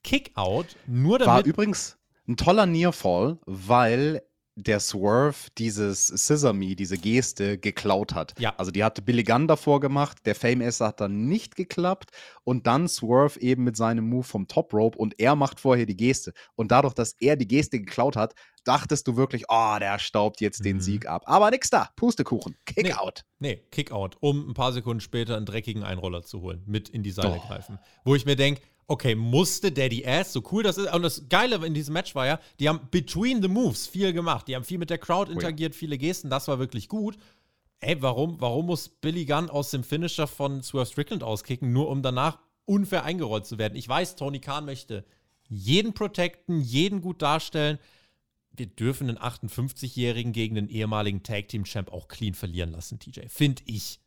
[0.03, 1.33] Kickout, nur damit.
[1.33, 4.23] War übrigens ein toller Nearfall, weil
[4.59, 8.35] der Swerve dieses Sesame, diese Geste geklaut hat.
[8.41, 8.55] Ja.
[8.59, 12.11] Also die hatte Billy Gunn davor gemacht, der Fame S hat dann nicht geklappt
[12.43, 15.97] und dann Swerve eben mit seinem Move vom Top Rope und er macht vorher die
[15.97, 16.33] Geste.
[16.57, 18.35] Und dadurch, dass er die Geste geklaut hat,
[18.65, 20.65] dachtest du wirklich, oh, der staubt jetzt mhm.
[20.65, 21.23] den Sieg ab.
[21.27, 23.25] Aber nix da, Pustekuchen, Kickout.
[23.39, 27.05] Nee, nee, Kickout, um ein paar Sekunden später einen dreckigen Einroller zu holen, mit in
[27.05, 27.47] die Seite oh.
[27.47, 27.79] greifen.
[28.05, 30.93] Wo ich mir denke, okay, musste Daddy Ass, so cool das ist.
[30.93, 34.49] Und das Geile in diesem Match war ja, die haben between the moves viel gemacht.
[34.49, 35.79] Die haben viel mit der Crowd interagiert, oh ja.
[35.79, 37.17] viele Gesten, das war wirklich gut.
[37.81, 42.03] Ey, warum, warum muss Billy Gunn aus dem Finisher von Swerve Strickland auskicken, nur um
[42.03, 43.77] danach unfair eingerollt zu werden?
[43.77, 45.05] Ich weiß, Tony Khan möchte
[45.49, 47.79] jeden protecten, jeden gut darstellen.
[48.51, 53.29] Wir dürfen einen 58-Jährigen gegen den ehemaligen Tag Team Champ auch clean verlieren lassen, TJ.
[53.29, 54.01] Finde ich.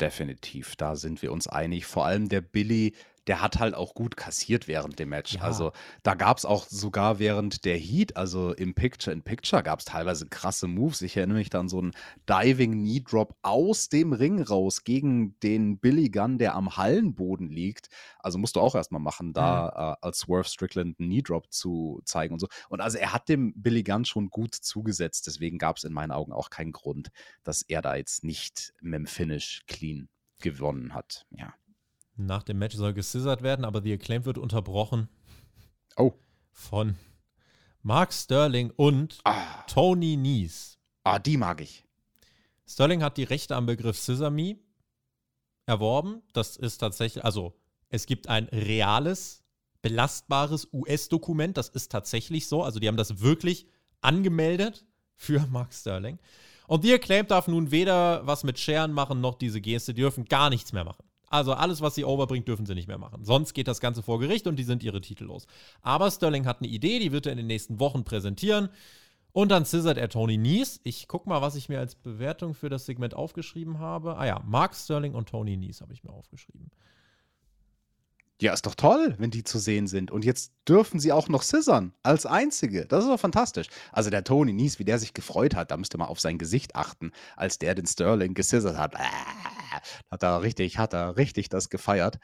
[0.00, 1.86] Definitiv, da sind wir uns einig.
[1.86, 2.94] Vor allem der Billy,
[3.30, 5.34] der hat halt auch gut kassiert während dem Match.
[5.34, 5.42] Ja.
[5.42, 5.70] Also
[6.02, 10.66] da gab es auch sogar während der Heat, also im Picture-in-Picture, gab es teilweise krasse
[10.66, 11.00] Moves.
[11.00, 11.92] Ich erinnere mich dann so einen
[12.28, 17.88] Diving Knee Drop aus dem Ring raus gegen den Billy Gunn, der am Hallenboden liegt.
[18.18, 19.80] Also musst du auch erstmal machen, da mhm.
[20.02, 22.48] äh, als Swerve Strickland einen Knee Drop zu zeigen und so.
[22.68, 25.28] Und also er hat dem Billy Gunn schon gut zugesetzt.
[25.28, 27.10] Deswegen gab es in meinen Augen auch keinen Grund,
[27.44, 30.08] dass er da jetzt nicht mit dem Finish clean
[30.40, 31.26] gewonnen hat.
[31.30, 31.54] Ja.
[32.26, 35.08] Nach dem Match soll gescissert werden, aber The Acclaim wird unterbrochen.
[35.96, 36.12] Oh.
[36.52, 36.96] Von
[37.82, 39.64] Mark Sterling und ah.
[39.66, 40.78] Tony Nies.
[41.04, 41.84] Ah, die mag ich.
[42.66, 44.58] Sterling hat die Rechte am Begriff Sesame
[45.66, 46.22] erworben.
[46.32, 47.54] Das ist tatsächlich, also
[47.88, 49.42] es gibt ein reales,
[49.82, 51.56] belastbares US-Dokument.
[51.56, 52.62] Das ist tatsächlich so.
[52.62, 53.66] Also die haben das wirklich
[54.00, 54.84] angemeldet
[55.16, 56.18] für Mark Sterling.
[56.66, 59.92] Und The Acclaim darf nun weder was mit Scheren machen, noch diese Geste.
[59.92, 61.04] Die dürfen gar nichts mehr machen.
[61.30, 63.24] Also alles, was sie overbringt, dürfen sie nicht mehr machen.
[63.24, 65.46] Sonst geht das Ganze vor Gericht und die sind ihre Titel los.
[65.80, 68.68] Aber Sterling hat eine Idee, die wird er in den nächsten Wochen präsentieren.
[69.32, 70.80] Und dann scissert er Tony Nies.
[70.82, 74.16] Ich guck mal, was ich mir als Bewertung für das Segment aufgeschrieben habe.
[74.16, 76.72] Ah ja, Mark Sterling und Tony Nies habe ich mir aufgeschrieben.
[78.40, 80.10] Ja, ist doch toll, wenn die zu sehen sind.
[80.10, 82.86] Und jetzt dürfen sie auch noch scissern, als Einzige.
[82.86, 83.68] Das ist doch fantastisch.
[83.92, 86.74] Also der Tony Nies, wie der sich gefreut hat, da müsste man auf sein Gesicht
[86.74, 88.94] achten, als der den Sterling gescissert hat.
[90.10, 92.18] Hat er richtig, hat er richtig das gefeiert.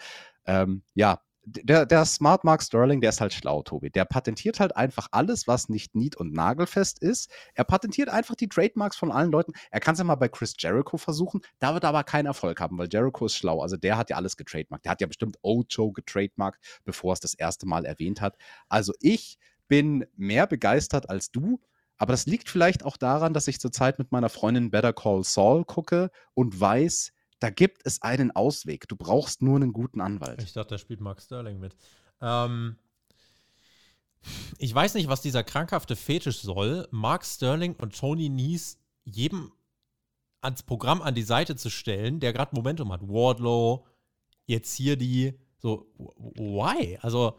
[0.46, 3.88] Ähm, ja, der, der Smart Mark Sterling, der ist halt schlau, Tobi.
[3.90, 7.30] Der patentiert halt einfach alles, was nicht nied- und nagelfest ist.
[7.54, 9.52] Er patentiert einfach die Trademarks von allen Leuten.
[9.70, 11.40] Er kann es ja mal bei Chris Jericho versuchen.
[11.60, 13.62] Da wird er aber keinen Erfolg haben, weil Jericho ist schlau.
[13.62, 14.84] Also der hat ja alles getrademarkt.
[14.84, 18.36] Der hat ja bestimmt Ocho getrademarkt, bevor es das erste Mal erwähnt hat.
[18.68, 21.60] Also ich bin mehr begeistert als du.
[21.96, 25.64] Aber das liegt vielleicht auch daran, dass ich zurzeit mit meiner Freundin Better Call Saul
[25.64, 28.88] gucke und weiß, da gibt es einen Ausweg.
[28.88, 30.42] Du brauchst nur einen guten Anwalt.
[30.42, 31.76] Ich dachte, da spielt Mark Sterling mit.
[32.20, 32.76] Ähm,
[34.58, 36.88] ich weiß nicht, was dieser krankhafte Fetisch soll.
[36.90, 39.52] Mark Sterling und Tony Nies jedem
[40.40, 43.02] ans Programm an die Seite zu stellen, der gerade Momentum hat.
[43.02, 43.86] Wardlow,
[44.46, 46.98] jetzt hier die, so, why?
[47.02, 47.38] Also,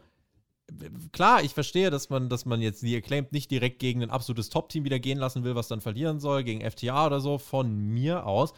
[1.12, 4.50] klar, ich verstehe, dass man, dass man jetzt die Acclaimed nicht direkt gegen ein absolutes
[4.50, 8.26] Top-Team wieder gehen lassen will, was dann verlieren soll, gegen FTA oder so, von mir
[8.26, 8.52] aus.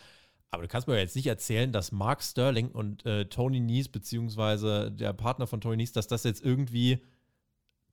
[0.50, 4.90] Aber du kannst mir jetzt nicht erzählen, dass Mark Sterling und äh, Tony Nies, beziehungsweise
[4.90, 7.04] der Partner von Tony Nies, dass das jetzt irgendwie,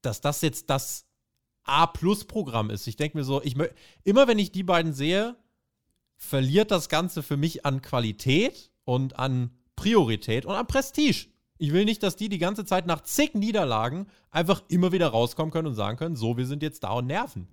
[0.01, 1.05] dass das jetzt das
[1.63, 2.87] A-Plus-Programm ist.
[2.87, 3.55] Ich denke mir so, ich
[4.03, 5.35] immer wenn ich die beiden sehe,
[6.15, 11.27] verliert das Ganze für mich an Qualität und an Priorität und an Prestige.
[11.59, 15.51] Ich will nicht, dass die die ganze Zeit nach zig Niederlagen einfach immer wieder rauskommen
[15.51, 17.47] können und sagen können, so, wir sind jetzt da und nerven.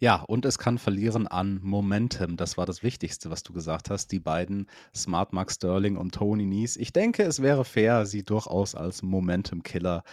[0.00, 2.36] Ja, und es kann verlieren an Momentum.
[2.36, 4.12] Das war das Wichtigste, was du gesagt hast.
[4.12, 6.76] Die beiden, Smart Mark Sterling und Tony Nies.
[6.76, 10.04] Ich denke, es wäre fair, sie durchaus als Momentum-Killer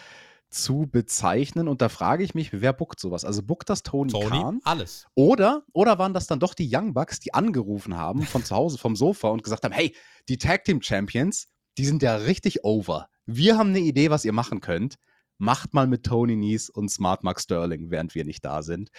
[0.50, 1.68] zu bezeichnen.
[1.68, 3.26] Und da frage ich mich, wer buckt sowas?
[3.26, 4.60] Also buckt das Tony, Tony Khan?
[4.64, 5.06] Alles.
[5.14, 8.78] Oder, oder waren das dann doch die Young Bucks, die angerufen haben von zu Hause,
[8.78, 9.96] vom Sofa und gesagt haben, hey,
[10.30, 13.10] die Tag Team Champions, die sind ja richtig over.
[13.26, 14.96] Wir haben eine Idee, was ihr machen könnt.
[15.38, 18.90] Macht mal mit Tony Nies und Smart Mark Sterling, während wir nicht da sind.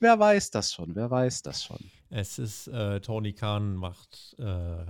[0.00, 0.94] Wer weiß das schon?
[0.94, 1.78] Wer weiß das schon?
[2.10, 4.84] Es ist, äh, Tony Khan macht äh,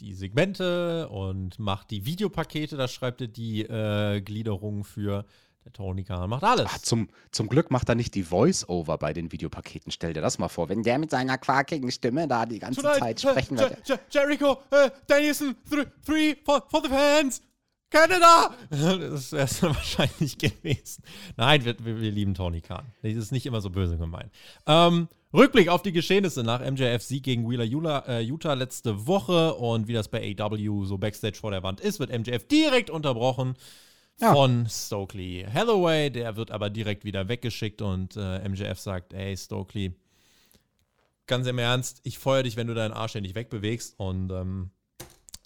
[0.00, 5.24] die Segmente und macht die Videopakete, da schreibt er die äh, Gliederung für.
[5.64, 6.66] Der Tony Khan macht alles.
[6.68, 9.90] Ach, zum, zum Glück macht er nicht die Voice-Over bei den Videopaketen.
[9.90, 12.98] Stell dir das mal vor, wenn der mit seiner quakigen Stimme da die ganze Tonight,
[12.98, 13.78] Zeit sprechen würde.
[14.10, 17.40] Jericho, uh, Danielson, three, three for, for the fans.
[17.94, 18.54] Canada!
[18.70, 21.04] Das wäre es wahrscheinlich gewesen.
[21.36, 22.84] Nein, wir, wir, wir, lieben Tony Khan.
[23.02, 24.32] Das ist nicht immer so böse gemeint.
[24.66, 29.86] Ähm, Rückblick auf die Geschehnisse nach MJF-Sieg gegen Wheeler Utah, äh, Utah letzte Woche und
[29.86, 33.54] wie das bei AW so Backstage vor der Wand ist, wird MJF direkt unterbrochen
[34.20, 34.32] ja.
[34.32, 36.10] von Stokely Hathaway.
[36.10, 39.94] Der wird aber direkt wieder weggeschickt und äh, MJF sagt: Ey, Stokely,
[41.26, 43.94] ganz im Ernst, ich feuer dich, wenn du deinen Arsch nicht wegbewegst.
[43.98, 44.70] Und ähm,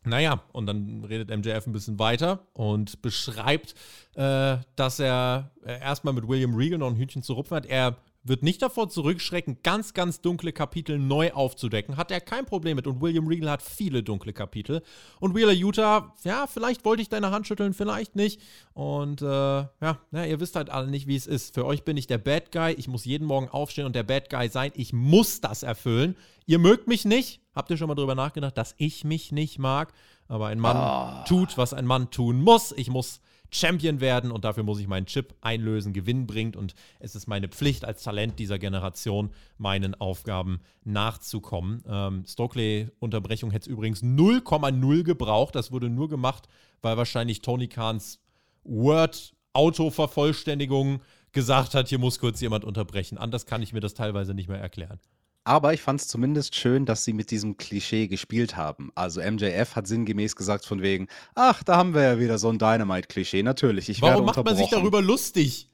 [0.09, 3.75] naja, und dann redet MJF ein bisschen weiter und beschreibt,
[4.15, 7.67] äh, dass er äh, erstmal mit William Regal noch ein Hühnchen zu rupfen hat.
[7.67, 7.97] Er
[8.29, 11.97] wird nicht davor zurückschrecken, ganz, ganz dunkle Kapitel neu aufzudecken.
[11.97, 12.87] Hat er kein Problem mit.
[12.87, 14.83] Und William Regal hat viele dunkle Kapitel.
[15.21, 18.41] Und Wheeler Utah, ja, vielleicht wollte ich deine Hand schütteln, vielleicht nicht.
[18.75, 21.55] Und äh, ja, ja, ihr wisst halt alle nicht, wie es ist.
[21.55, 22.73] Für euch bin ich der Bad Guy.
[22.73, 24.73] Ich muss jeden Morgen aufstehen und der Bad Guy sein.
[24.75, 26.17] Ich muss das erfüllen.
[26.47, 27.41] Ihr mögt mich nicht.
[27.59, 29.93] Habt ihr schon mal drüber nachgedacht, dass ich mich nicht mag?
[30.29, 31.25] Aber ein Mann oh.
[31.27, 32.71] tut, was ein Mann tun muss.
[32.71, 37.17] Ich muss Champion werden und dafür muss ich meinen Chip einlösen, Gewinn bringt und es
[37.17, 41.83] ist meine Pflicht als Talent dieser Generation, meinen Aufgaben nachzukommen.
[41.89, 45.57] Ähm, Stokely-Unterbrechung hätte es übrigens 0,0 gebraucht.
[45.57, 46.47] Das wurde nur gemacht,
[46.81, 48.21] weil wahrscheinlich Tony Kahns
[48.63, 51.01] Word-Auto-Vervollständigung
[51.33, 53.19] gesagt hat, hier muss kurz jemand unterbrechen.
[53.19, 55.01] Anders kann ich mir das teilweise nicht mehr erklären.
[55.49, 58.93] Aber ich fand es zumindest schön, dass sie mit diesem Klischee gespielt haben.
[58.95, 62.59] Also MJF hat sinngemäß gesagt von wegen, ach, da haben wir ja wieder so ein
[62.59, 63.43] Dynamite-Klischee.
[63.43, 65.71] Natürlich, ich Warum macht man sich darüber lustig?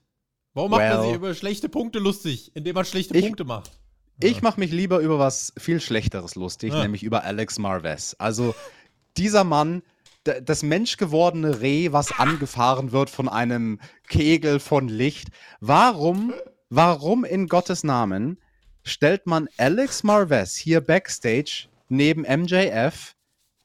[0.53, 3.73] Warum macht well, man sich über schlechte Punkte lustig, indem man schlechte ich, Punkte macht?
[4.21, 6.81] Ich mache mich lieber über was viel Schlechteres lustig, ja.
[6.81, 8.15] nämlich über Alex Marvez.
[8.21, 8.55] Also
[9.17, 9.83] dieser Mann,
[10.23, 15.31] das menschgewordene Reh, was angefahren wird von einem Kegel von Licht.
[15.59, 16.33] Warum,
[16.71, 18.39] warum in Gottes Namen
[18.85, 23.17] stellt man Alex Marvez hier backstage neben MJF,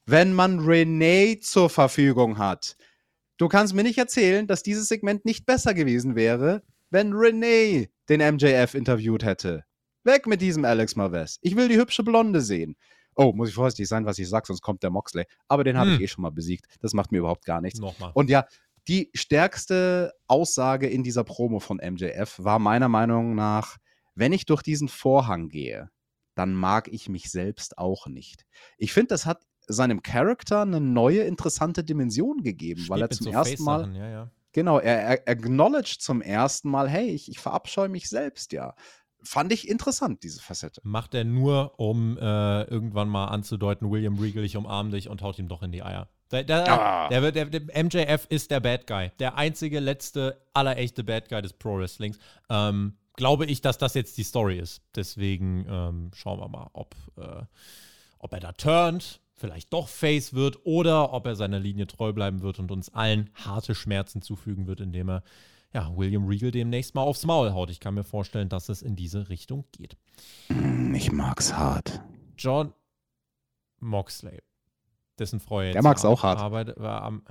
[0.05, 2.75] wenn man Renee zur Verfügung hat.
[3.37, 8.21] Du kannst mir nicht erzählen, dass dieses Segment nicht besser gewesen wäre, wenn Renee den
[8.35, 9.63] MJF interviewt hätte.
[10.03, 11.37] Weg mit diesem Alex Marvez.
[11.41, 12.75] Ich will die hübsche Blonde sehen.
[13.15, 15.25] Oh, muss ich vorsichtig sein, was ich sage, sonst kommt der Moxley.
[15.47, 15.95] Aber den habe hm.
[15.97, 16.65] ich eh schon mal besiegt.
[16.81, 17.79] Das macht mir überhaupt gar nichts.
[17.79, 18.11] Nochmal.
[18.13, 18.45] Und ja,
[18.87, 23.77] die stärkste Aussage in dieser Promo von MJF war meiner Meinung nach,
[24.19, 25.89] wenn ich durch diesen Vorhang gehe,
[26.35, 28.45] dann mag ich mich selbst auch nicht.
[28.77, 33.25] Ich finde, das hat seinem Charakter eine neue interessante Dimension gegeben, Steht weil er zum
[33.25, 34.31] so ersten Mal ja, ja.
[34.51, 38.73] Genau, er, er acknowledged zum ersten Mal, hey, ich, ich verabscheue mich selbst, ja.
[39.21, 40.81] Fand ich interessant, diese Facette.
[40.83, 45.37] Macht er nur, um äh, irgendwann mal anzudeuten, William Regal, ich umarme dich und haut
[45.39, 46.07] ihm doch in die Eier.
[46.31, 47.09] Der, der, ah.
[47.09, 49.11] der, der, MJF ist der Bad Guy.
[49.19, 52.17] Der einzige, letzte, allerechte Bad Guy des Pro Wrestlings.
[52.49, 54.81] Ähm, glaube ich, dass das jetzt die Story ist.
[54.95, 57.43] Deswegen ähm, schauen wir mal, ob, äh,
[58.17, 62.41] ob er da turnt, vielleicht doch Face wird oder ob er seiner Linie treu bleiben
[62.41, 65.23] wird und uns allen harte Schmerzen zufügen wird, indem er
[65.73, 67.69] ja, William Regal demnächst mal aufs Maul haut.
[67.69, 69.97] Ich kann mir vorstellen, dass es in diese Richtung geht.
[70.95, 72.01] Ich mag's hart.
[72.37, 72.73] John
[73.79, 74.39] Moxley,
[75.19, 76.39] dessen jetzt Der mag's auch hart.
[76.39, 77.21] Arbeit, war am,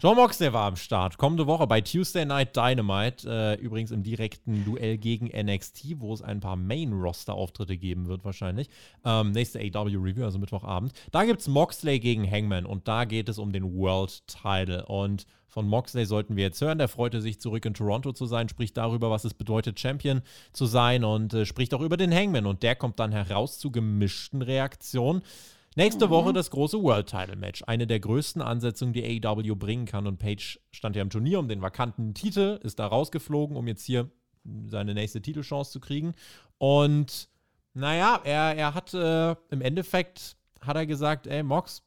[0.00, 1.18] John Moxley war am Start.
[1.18, 3.28] Kommende Woche bei Tuesday Night Dynamite.
[3.28, 8.68] Äh, übrigens im direkten Duell gegen NXT, wo es ein paar Main-Roster-Auftritte geben wird, wahrscheinlich.
[9.04, 10.92] Ähm, nächste AW-Review, also Mittwochabend.
[11.10, 14.86] Da gibt es Moxley gegen Hangman und da geht es um den World Title.
[14.86, 16.78] Und von Moxley sollten wir jetzt hören.
[16.78, 20.66] Der freute sich, zurück in Toronto zu sein, spricht darüber, was es bedeutet, Champion zu
[20.66, 22.46] sein und äh, spricht auch über den Hangman.
[22.46, 25.22] Und der kommt dann heraus zu gemischten Reaktionen.
[25.76, 26.10] Nächste mhm.
[26.10, 27.62] Woche das große World Title Match.
[27.66, 30.06] Eine der größten Ansetzungen, die AEW bringen kann.
[30.06, 33.84] Und Page stand ja im Turnier um den vakanten Titel, ist da rausgeflogen, um jetzt
[33.84, 34.10] hier
[34.66, 36.14] seine nächste Titelchance zu kriegen.
[36.58, 37.28] Und
[37.74, 41.82] naja, er, er hat äh, im Endeffekt hat er gesagt, ey Mox,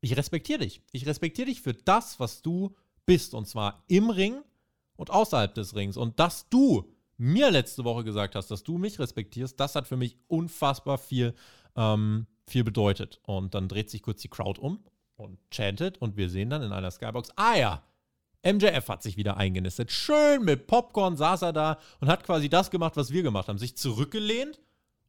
[0.00, 0.80] ich respektiere dich.
[0.92, 3.34] Ich respektiere dich für das, was du bist.
[3.34, 4.42] Und zwar im Ring
[4.96, 5.96] und außerhalb des Rings.
[5.96, 9.96] Und dass du mir letzte Woche gesagt hast, dass du mich respektierst, das hat für
[9.96, 11.34] mich unfassbar viel
[11.76, 13.20] ähm, viel bedeutet.
[13.24, 14.84] Und dann dreht sich kurz die Crowd um
[15.16, 17.82] und chantet und wir sehen dann in einer Skybox, ah ja,
[18.44, 19.90] MJF hat sich wieder eingenistet.
[19.90, 23.58] Schön mit Popcorn saß er da und hat quasi das gemacht, was wir gemacht haben.
[23.58, 24.60] Sich zurückgelehnt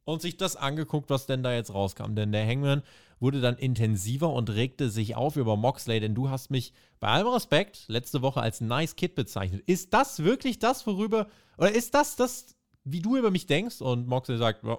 [0.04, 2.14] und sich das angeguckt, was denn da jetzt rauskam.
[2.14, 2.82] Denn der Hangman
[3.20, 7.28] wurde dann intensiver und regte sich auf über Moxley, denn du hast mich bei allem
[7.28, 9.62] Respekt letzte Woche als Nice Kid bezeichnet.
[9.66, 13.80] Ist das wirklich das, worüber, oder ist das das, wie du über mich denkst?
[13.80, 14.78] Und Moxley sagt, ja,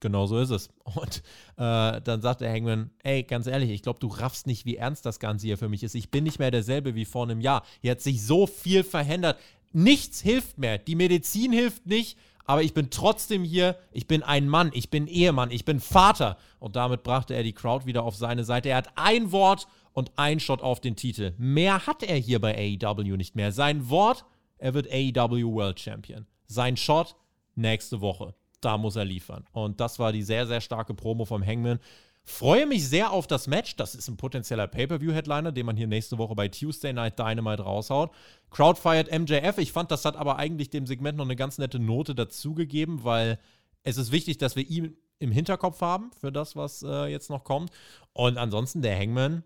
[0.00, 0.68] Genau so ist es.
[0.84, 1.22] Und
[1.56, 5.06] äh, dann sagt der Hangman, ey, ganz ehrlich, ich glaube, du raffst nicht, wie ernst
[5.06, 5.94] das Ganze hier für mich ist.
[5.94, 7.64] Ich bin nicht mehr derselbe wie vor einem Jahr.
[7.80, 9.38] Hier hat sich so viel verändert.
[9.72, 10.78] Nichts hilft mehr.
[10.78, 13.76] Die Medizin hilft nicht, aber ich bin trotzdem hier.
[13.92, 16.36] Ich bin ein Mann, ich bin Ehemann, ich bin Vater.
[16.58, 18.68] Und damit brachte er die Crowd wieder auf seine Seite.
[18.68, 21.32] Er hat ein Wort und ein Shot auf den Titel.
[21.38, 23.52] Mehr hat er hier bei AEW nicht mehr.
[23.52, 24.24] Sein Wort,
[24.58, 26.26] er wird AEW World Champion.
[26.46, 27.16] Sein Shot
[27.54, 29.44] nächste Woche da muss er liefern.
[29.52, 31.78] Und das war die sehr, sehr starke Promo vom Hangman.
[32.26, 33.76] Freue mich sehr auf das Match.
[33.76, 38.12] Das ist ein potenzieller Pay-Per-View-Headliner, den man hier nächste Woche bei Tuesday Night Dynamite raushaut.
[38.50, 39.58] Crowdfired MJF.
[39.58, 43.38] Ich fand, das hat aber eigentlich dem Segment noch eine ganz nette Note dazugegeben, weil
[43.82, 47.44] es ist wichtig, dass wir ihn im Hinterkopf haben für das, was äh, jetzt noch
[47.44, 47.70] kommt.
[48.14, 49.44] Und ansonsten der Hangman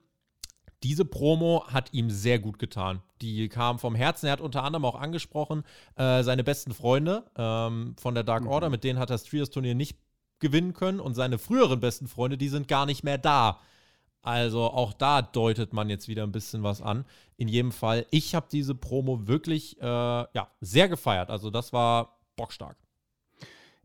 [0.83, 3.03] diese Promo hat ihm sehr gut getan.
[3.21, 4.27] Die kam vom Herzen.
[4.27, 5.65] Er hat unter anderem auch angesprochen,
[5.97, 8.51] äh, seine besten Freunde ähm, von der Dark mhm.
[8.51, 9.99] Order, mit denen hat das Trios-Turnier nicht
[10.39, 11.01] gewinnen können.
[11.01, 13.61] Und seine früheren besten Freunde, die sind gar nicht mehr da.
[14.23, 17.05] Also auch da deutet man jetzt wieder ein bisschen was an.
[17.37, 21.31] In jedem Fall, ich habe diese Promo wirklich äh, ja, sehr gefeiert.
[21.31, 22.77] Also das war bockstark.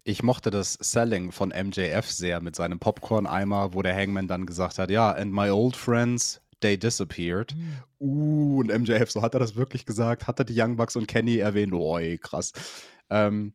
[0.05, 4.77] Ich mochte das Selling von MJF sehr mit seinem Popcorn-Eimer, wo der Hangman dann gesagt
[4.79, 7.53] hat, ja, and my old friends, They Disappeared.
[7.55, 7.75] Mhm.
[7.99, 10.27] Uh, und MJF, so hat er das wirklich gesagt?
[10.27, 11.73] Hat er die Young Bucks und Kenny erwähnt?
[11.73, 12.53] Oh, krass.
[13.09, 13.53] Ähm,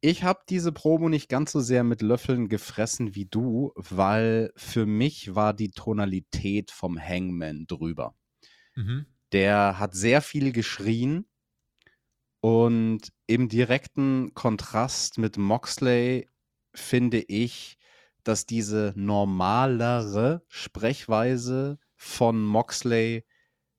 [0.00, 4.86] ich habe diese Promo nicht ganz so sehr mit Löffeln gefressen wie du, weil für
[4.86, 8.14] mich war die Tonalität vom Hangman drüber.
[8.74, 9.06] Mhm.
[9.30, 11.26] Der hat sehr viel geschrien
[12.40, 16.28] und im direkten Kontrast mit Moxley
[16.74, 17.78] finde ich,
[18.24, 23.24] dass diese normalere Sprechweise von Moxley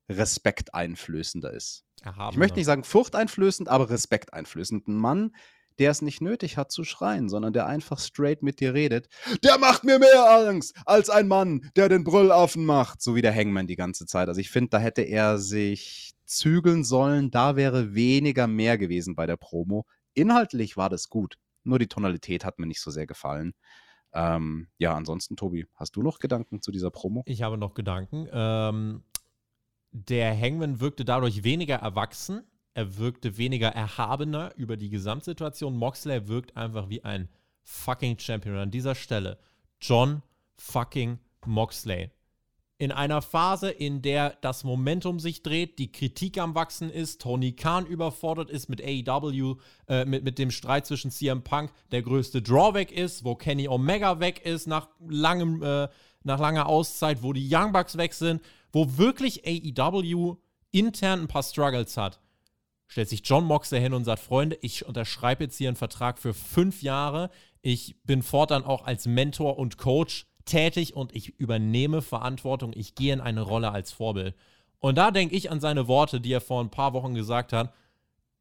[0.10, 1.84] respekteinflößender ist.
[2.02, 2.32] Erhabener.
[2.32, 4.88] Ich möchte nicht sagen furchteinflößend, aber respekteinflößend.
[4.88, 5.36] Ein Mann,
[5.78, 9.10] der es nicht nötig hat zu schreien, sondern der einfach straight mit dir redet,
[9.44, 13.36] der macht mir mehr Angst als ein Mann, der den Brüllaffen macht, so wie der
[13.36, 14.30] Hangman die ganze Zeit.
[14.30, 19.26] Also ich finde, da hätte er sich zügeln sollen, da wäre weniger mehr gewesen bei
[19.26, 19.86] der Promo.
[20.14, 23.54] Inhaltlich war das gut, nur die Tonalität hat mir nicht so sehr gefallen.
[24.14, 27.24] Ähm, ja, ansonsten, Tobi, hast du noch Gedanken zu dieser Promo?
[27.26, 28.28] Ich habe noch Gedanken.
[28.32, 29.04] Ähm,
[29.92, 32.44] der Hangman wirkte dadurch weniger erwachsen.
[32.74, 35.76] Er wirkte weniger erhabener über die Gesamtsituation.
[35.76, 37.30] Moxley wirkt einfach wie ein
[37.64, 38.56] fucking Champion.
[38.56, 39.38] Und an dieser Stelle
[39.80, 40.24] John
[40.58, 42.12] fucking Moxley
[42.84, 47.54] in einer Phase, in der das Momentum sich dreht, die Kritik am Wachsen ist, Tony
[47.54, 49.56] Khan überfordert ist mit AEW,
[49.88, 53.70] äh, mit, mit dem Streit zwischen CM Punk, der größte Draw weg ist, wo Kenny
[53.70, 55.88] Omega weg ist nach, langem, äh,
[56.24, 58.42] nach langer Auszeit, wo die Young Bucks weg sind,
[58.74, 60.36] wo wirklich AEW
[60.72, 62.20] intern ein paar Struggles hat.
[62.88, 66.34] Stellt sich John Moxley hin und sagt, Freunde, ich unterschreibe jetzt hier einen Vertrag für
[66.34, 67.30] fünf Jahre.
[67.62, 72.74] Ich bin fortan auch als Mentor und Coach tätig und ich übernehme Verantwortung.
[72.76, 74.36] Ich gehe in eine Rolle als Vorbild.
[74.80, 77.74] Und da denke ich an seine Worte, die er vor ein paar Wochen gesagt hat.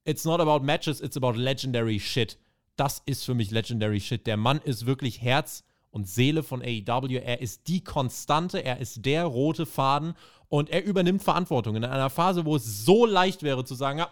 [0.05, 2.39] It's not about matches, it's about legendary shit.
[2.77, 4.27] Das ist für mich legendary shit.
[4.27, 7.19] Der Mann ist wirklich Herz und Seele von AEW.
[7.19, 10.15] Er ist die Konstante, er ist der rote Faden
[10.49, 14.11] und er übernimmt Verantwortung in einer Phase, wo es so leicht wäre zu sagen, ja,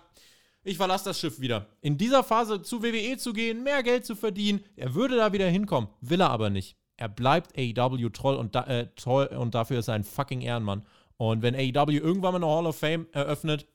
[0.63, 1.67] ich verlasse das Schiff wieder.
[1.81, 5.49] In dieser Phase zu WWE zu gehen, mehr Geld zu verdienen, er würde da wieder
[5.49, 6.77] hinkommen, will er aber nicht.
[7.01, 10.85] Er bleibt AEW treu und, da, äh, treu und dafür ist er ein fucking Ehrenmann.
[11.17, 13.67] Und wenn AEW irgendwann mal eine Hall of Fame eröffnet,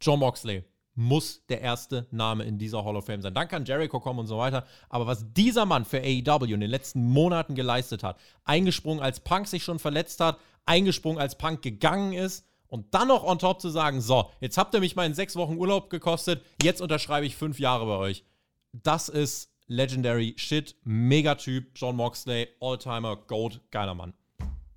[0.00, 0.64] John Moxley
[0.96, 3.34] muss der erste Name in dieser Hall of Fame sein.
[3.34, 4.66] Dann kann Jericho kommen und so weiter.
[4.88, 9.46] Aber was dieser Mann für AEW in den letzten Monaten geleistet hat, eingesprungen, als Punk
[9.46, 13.68] sich schon verletzt hat, eingesprungen, als Punk gegangen ist und dann noch on top zu
[13.68, 17.60] sagen, so, jetzt habt ihr mich in sechs Wochen Urlaub gekostet, jetzt unterschreibe ich fünf
[17.60, 18.24] Jahre bei euch.
[18.72, 24.14] Das ist Legendary Shit, Megatyp, John Moxley, Alltimer, Gold, geiler Mann.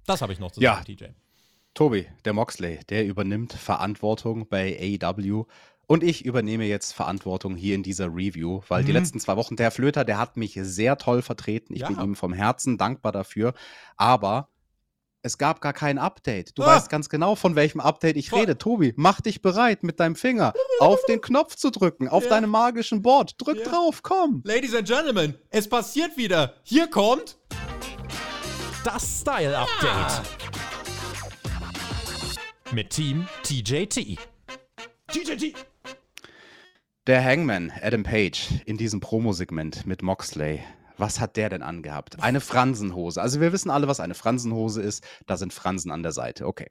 [0.06, 0.96] Das habe ich noch zu sagen, ja.
[0.96, 1.14] TJ.
[1.74, 5.46] Tobi, der Moxley, der übernimmt Verantwortung bei AEW.
[5.88, 8.86] Und ich übernehme jetzt Verantwortung hier in dieser Review, weil mhm.
[8.86, 11.74] die letzten zwei Wochen, der Flöter, der hat mich sehr toll vertreten.
[11.74, 11.88] Ich ja.
[11.88, 13.56] bin ihm vom Herzen dankbar dafür.
[13.98, 14.50] Aber
[15.24, 16.58] es gab gar kein Update.
[16.58, 16.68] Du ah.
[16.68, 18.58] weißt ganz genau, von welchem Update ich rede.
[18.58, 22.30] Tobi, mach dich bereit, mit deinem Finger auf den Knopf zu drücken, auf ja.
[22.30, 23.36] deinem magischen Board.
[23.38, 23.64] Drück ja.
[23.64, 24.42] drauf, komm.
[24.46, 26.56] Ladies and Gentlemen, es passiert wieder.
[26.64, 27.38] Hier kommt
[28.84, 29.88] das Style Update.
[29.88, 30.24] Ah.
[32.74, 34.18] Mit Team TJT.
[35.08, 35.54] TJT.
[37.08, 40.64] Der Hangman Adam Page in diesem Promo-Segment mit Moxley.
[40.98, 42.22] Was hat der denn angehabt?
[42.22, 43.22] Eine Fransenhose.
[43.22, 45.04] Also wir wissen alle, was eine Fransenhose ist.
[45.26, 46.46] Da sind Fransen an der Seite.
[46.48, 46.68] Okay.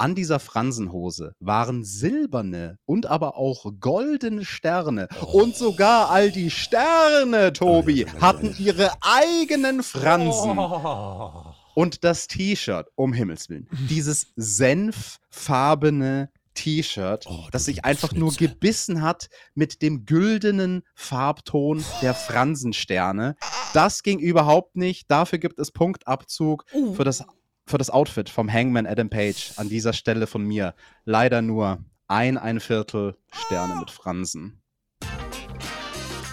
[0.00, 5.08] An dieser Fransenhose waren silberne und aber auch goldene Sterne.
[5.20, 5.42] Oh.
[5.42, 10.56] Und sogar all die Sterne, Tobi, hatten ihre eigenen Fransen.
[10.56, 11.52] Oh.
[11.74, 19.00] Und das T-Shirt, um Himmels Willen, dieses senffarbene T-Shirt, oh, das sich einfach nur gebissen
[19.00, 23.36] hat mit dem güldenen Farbton der Fransensterne.
[23.74, 25.08] Das ging überhaupt nicht.
[25.08, 26.94] Dafür gibt es Punktabzug uh.
[26.94, 27.24] für, das,
[27.64, 29.52] für das Outfit vom Hangman Adam Page.
[29.54, 34.60] An dieser Stelle von mir leider nur ein, ein Viertel Sterne mit Fransen.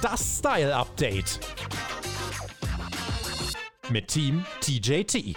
[0.01, 1.39] Das Style Update.
[3.91, 5.35] Mit Team TJT.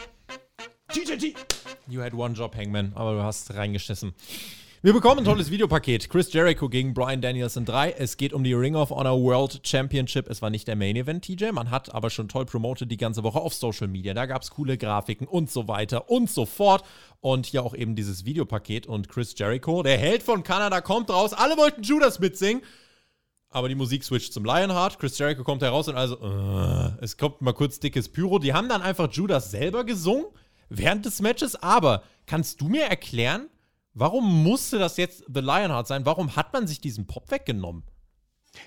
[0.88, 1.34] TJT!
[1.86, 4.14] You had one job, Hangman, aber du hast reingeschissen.
[4.80, 6.08] Wir bekommen ein tolles Videopaket.
[6.08, 7.96] Chris Jericho gegen Brian Danielson 3.
[7.98, 10.30] Es geht um die Ring of Honor World Championship.
[10.30, 11.50] Es war nicht der Main Event, TJ.
[11.50, 14.14] Man hat aber schon toll promoted die ganze Woche auf Social Media.
[14.14, 16.84] Da gab es coole Grafiken und so weiter und so fort.
[17.18, 18.86] Und hier auch eben dieses Videopaket.
[18.86, 21.32] Und Chris Jericho, der Held von Kanada, kommt raus.
[21.32, 22.62] Alle wollten Judas mitsingen.
[23.50, 25.00] Aber die Musik switcht zum Lionheart.
[25.00, 28.38] Chris Jericho kommt heraus und also, uh, es kommt mal kurz dickes Pyro.
[28.38, 30.26] Die haben dann einfach Judas selber gesungen
[30.68, 31.56] während des Matches.
[31.56, 33.48] Aber kannst du mir erklären,
[33.98, 36.06] Warum musste das jetzt The Lionheart sein?
[36.06, 37.82] Warum hat man sich diesen Pop weggenommen?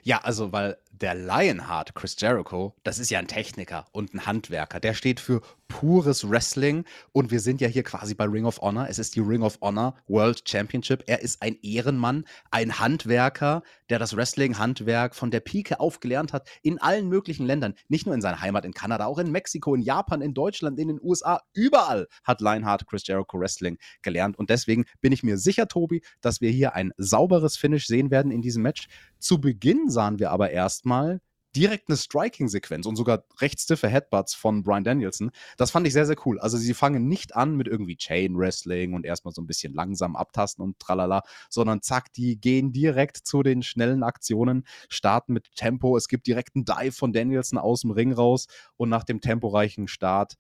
[0.03, 4.79] Ja, also weil der Lionheart, Chris Jericho, das ist ja ein Techniker und ein Handwerker.
[4.79, 6.83] Der steht für pures Wrestling
[7.13, 8.87] und wir sind ja hier quasi bei Ring of Honor.
[8.89, 11.03] Es ist die Ring of Honor World Championship.
[11.07, 16.79] Er ist ein Ehrenmann, ein Handwerker, der das Wrestling-Handwerk von der Pike aufgelernt hat in
[16.79, 17.73] allen möglichen Ländern.
[17.87, 20.89] Nicht nur in seiner Heimat in Kanada, auch in Mexiko, in Japan, in Deutschland, in
[20.89, 21.41] den USA.
[21.53, 24.37] Überall hat Lionheart Chris Jericho Wrestling gelernt.
[24.37, 28.31] Und deswegen bin ich mir sicher, Tobi, dass wir hier ein sauberes Finish sehen werden
[28.31, 28.87] in diesem Match.
[29.19, 31.21] Zu Beginn sahen wir aber erstmal
[31.55, 35.31] direkt eine Striking-Sequenz und sogar recht stiffe Headbutts von Brian Danielson.
[35.57, 36.39] Das fand ich sehr, sehr cool.
[36.39, 40.63] Also sie fangen nicht an mit irgendwie Chain-Wrestling und erstmal so ein bisschen langsam abtasten
[40.63, 45.97] und tralala, sondern zack, die gehen direkt zu den schnellen Aktionen, starten mit Tempo.
[45.97, 49.89] Es gibt direkt einen Dive von Danielson aus dem Ring raus und nach dem temporeichen
[49.89, 50.35] Start,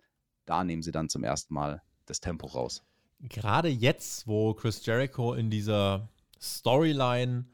[0.45, 2.83] da nehmen sie dann zum ersten Mal das Tempo raus.
[3.19, 7.45] Gerade jetzt, wo Chris Jericho in dieser Storyline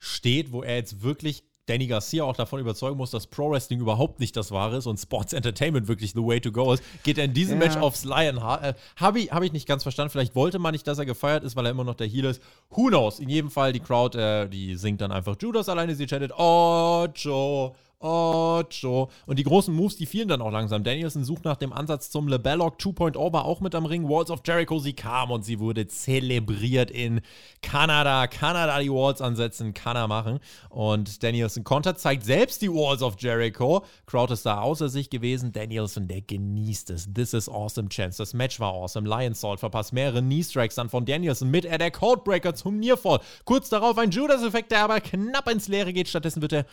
[0.00, 4.20] steht, wo er jetzt wirklich Danny Garcia auch davon überzeugen muss, dass Pro Wrestling überhaupt
[4.20, 7.24] nicht das Wahre ist und Sports Entertainment wirklich the way to go ist, geht er
[7.24, 7.66] in diesem ja.
[7.66, 8.62] Match aufs Lionheart.
[8.62, 10.10] Äh, Habe ich, hab ich nicht ganz verstanden.
[10.10, 12.42] Vielleicht wollte man nicht, dass er gefeiert ist, weil er immer noch der Heel ist.
[12.70, 13.18] Who knows?
[13.18, 17.06] In jedem Fall, die Crowd, äh, die singt dann einfach Judas alleine, sie chattet, oh,
[17.14, 17.72] Joe.
[18.00, 19.10] Ocho.
[19.26, 20.84] Und die großen Moves, die fielen dann auch langsam.
[20.84, 24.08] Danielson sucht nach dem Ansatz zum LeBellock 2.0, war auch mit am Ring.
[24.08, 27.22] Walls of Jericho, sie kam und sie wurde zelebriert in
[27.62, 28.26] Kanada.
[28.26, 30.40] Kanada die Walls ansetzen, kann er machen.
[30.68, 33.84] Und Danielson kontert, zeigt selbst die Walls of Jericho.
[34.06, 35.52] Crowd ist da außer sich gewesen.
[35.52, 37.12] Danielson, der genießt es.
[37.12, 38.18] This is awesome chance.
[38.18, 39.08] Das Match war awesome.
[39.08, 43.20] Lion Salt verpasst mehrere Knee-Strikes dann von Danielson mit er der Codebreaker zum Nearfall.
[43.44, 46.08] Kurz darauf ein Judas-Effekt, der aber knapp ins Leere geht.
[46.08, 46.66] Stattdessen wird der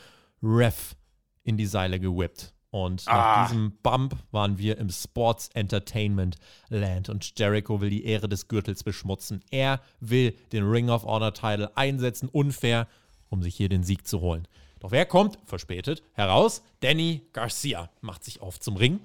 [0.44, 0.96] Ref
[1.44, 2.54] in die Seile gewippt.
[2.72, 3.16] Und ah.
[3.16, 6.38] nach diesem Bump waren wir im Sports Entertainment
[6.70, 9.44] Land und Jericho will die Ehre des Gürtels beschmutzen.
[9.52, 12.88] Er will den Ring of Honor Title einsetzen, unfair,
[13.30, 14.48] um sich hier den Sieg zu holen.
[14.80, 16.64] Doch wer kommt, verspätet, heraus?
[16.80, 19.02] Danny Garcia macht sich auf zum Ring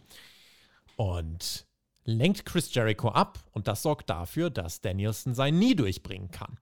[0.95, 1.66] und
[2.05, 6.59] lenkt Chris Jericho ab und das sorgt dafür, dass Danielson sein Nie durchbringen kann.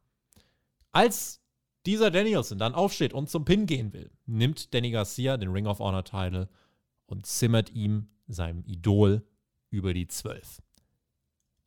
[0.91, 1.44] Als
[1.87, 5.79] dieser Danielson dann aufsteht und zum Pin gehen will, nimmt Danny Garcia den Ring of
[5.79, 6.49] Honor Title
[7.07, 9.23] und zimmert ihm, seinem Idol,
[9.71, 10.63] über die Zwölf.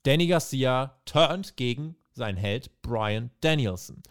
[0.04, 4.02] Danny Garcia turnt gegen seinen Held Brian Danielson.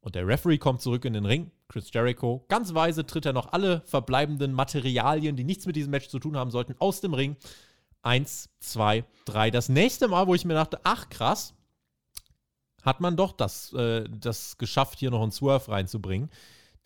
[0.00, 1.50] Und der Referee kommt zurück in den Ring.
[1.68, 6.08] Chris Jericho, ganz weise, tritt er noch alle verbleibenden Materialien, die nichts mit diesem Match
[6.08, 7.36] zu tun haben sollten, aus dem Ring.
[8.00, 9.50] Eins, zwei, drei.
[9.50, 11.54] Das nächste Mal, wo ich mir dachte, ach krass,
[12.88, 16.30] hat man doch das, äh, das geschafft, hier noch einen Swerve reinzubringen.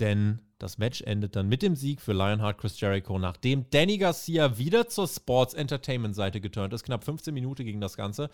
[0.01, 4.59] Denn das Match endet dann mit dem Sieg für Lionheart Chris Jericho, nachdem Danny Garcia
[4.59, 6.85] wieder zur Sports Entertainment Seite geturnt ist.
[6.85, 8.31] Knapp 15 Minuten gegen das Ganze.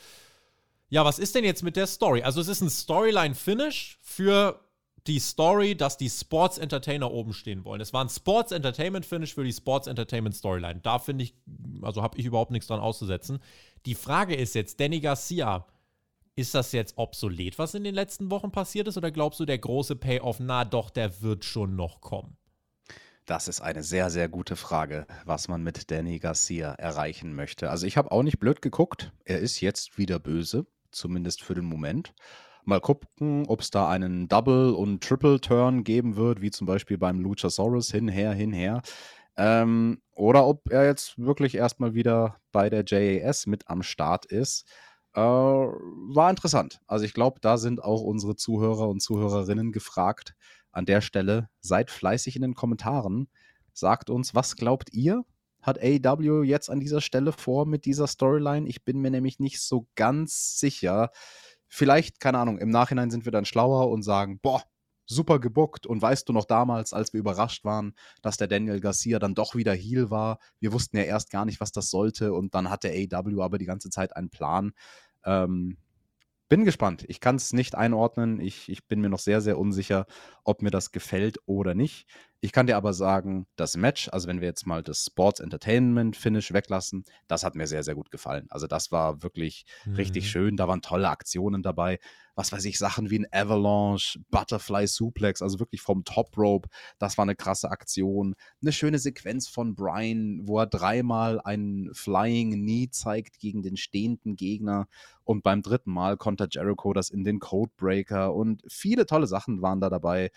[0.88, 2.22] Ja, was ist denn jetzt mit der Story?
[2.22, 4.60] Also, es ist ein Storyline-Finish für
[5.06, 7.80] die Story, dass die Sports Entertainer oben stehen wollen.
[7.80, 10.80] Es war ein Sports Entertainment Finish für die Sports Entertainment Storyline.
[10.82, 11.34] Da finde ich,
[11.82, 13.40] also habe ich überhaupt nichts dran auszusetzen.
[13.86, 15.66] Die Frage ist jetzt, Danny Garcia,
[16.38, 19.58] ist das jetzt obsolet, was in den letzten Wochen passiert ist, oder glaubst du, der
[19.58, 22.36] große Payoff, na doch, der wird schon noch kommen?
[23.26, 27.70] Das ist eine sehr, sehr gute Frage, was man mit Danny Garcia erreichen möchte.
[27.70, 29.12] Also ich habe auch nicht blöd geguckt.
[29.24, 32.14] Er ist jetzt wieder böse, zumindest für den Moment.
[32.64, 37.18] Mal gucken, ob es da einen Double- und Triple-Turn geben wird, wie zum Beispiel beim
[37.18, 38.82] Luchasaurus, hinher, hinher.
[39.36, 44.66] Ähm, oder ob er jetzt wirklich erstmal wieder bei der JAS mit am Start ist.
[45.18, 46.80] Äh, war interessant.
[46.86, 50.36] Also ich glaube, da sind auch unsere Zuhörer und Zuhörerinnen gefragt.
[50.70, 53.28] An der Stelle seid fleißig in den Kommentaren.
[53.72, 55.24] Sagt uns, was glaubt ihr?
[55.60, 58.68] Hat AEW jetzt an dieser Stelle vor mit dieser Storyline?
[58.68, 61.10] Ich bin mir nämlich nicht so ganz sicher.
[61.66, 64.62] Vielleicht, keine Ahnung, im Nachhinein sind wir dann schlauer und sagen, boah,
[65.08, 65.86] super gebuckt.
[65.86, 69.56] Und weißt du noch damals, als wir überrascht waren, dass der Daniel Garcia dann doch
[69.56, 70.38] wieder Heal war?
[70.60, 72.32] Wir wussten ja erst gar nicht, was das sollte.
[72.32, 74.72] Und dann hatte AEW aber die ganze Zeit einen Plan.
[75.24, 75.78] Ähm,
[76.48, 77.04] bin gespannt.
[77.08, 78.40] Ich kann es nicht einordnen.
[78.40, 80.06] Ich, ich bin mir noch sehr, sehr unsicher,
[80.44, 82.08] ob mir das gefällt oder nicht.
[82.40, 86.16] Ich kann dir aber sagen, das Match, also wenn wir jetzt mal das Sports Entertainment
[86.16, 88.46] Finish weglassen, das hat mir sehr, sehr gut gefallen.
[88.50, 89.94] Also das war wirklich mhm.
[89.96, 90.56] richtig schön.
[90.56, 91.98] Da waren tolle Aktionen dabei
[92.38, 96.68] was weiß ich, Sachen wie ein Avalanche, Butterfly Suplex, also wirklich vom Top Rope.
[97.00, 98.36] Das war eine krasse Aktion.
[98.62, 104.36] Eine schöne Sequenz von Brian, wo er dreimal einen Flying Knee zeigt gegen den stehenden
[104.36, 104.86] Gegner.
[105.24, 108.32] Und beim dritten Mal kontert Jericho das in den Codebreaker.
[108.32, 110.30] Und viele tolle Sachen waren da dabei.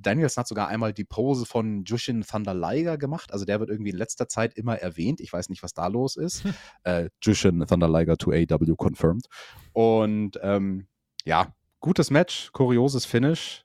[0.00, 3.32] Danielson hat sogar einmal die Pose von Jushin Thunder Liger gemacht.
[3.32, 5.20] Also der wird irgendwie in letzter Zeit immer erwähnt.
[5.20, 6.44] Ich weiß nicht, was da los ist.
[6.84, 9.26] äh, Jushin Thunder Liger to AW confirmed.
[9.72, 10.86] Und ähm,
[11.24, 13.64] ja, gutes Match, kurioses Finish.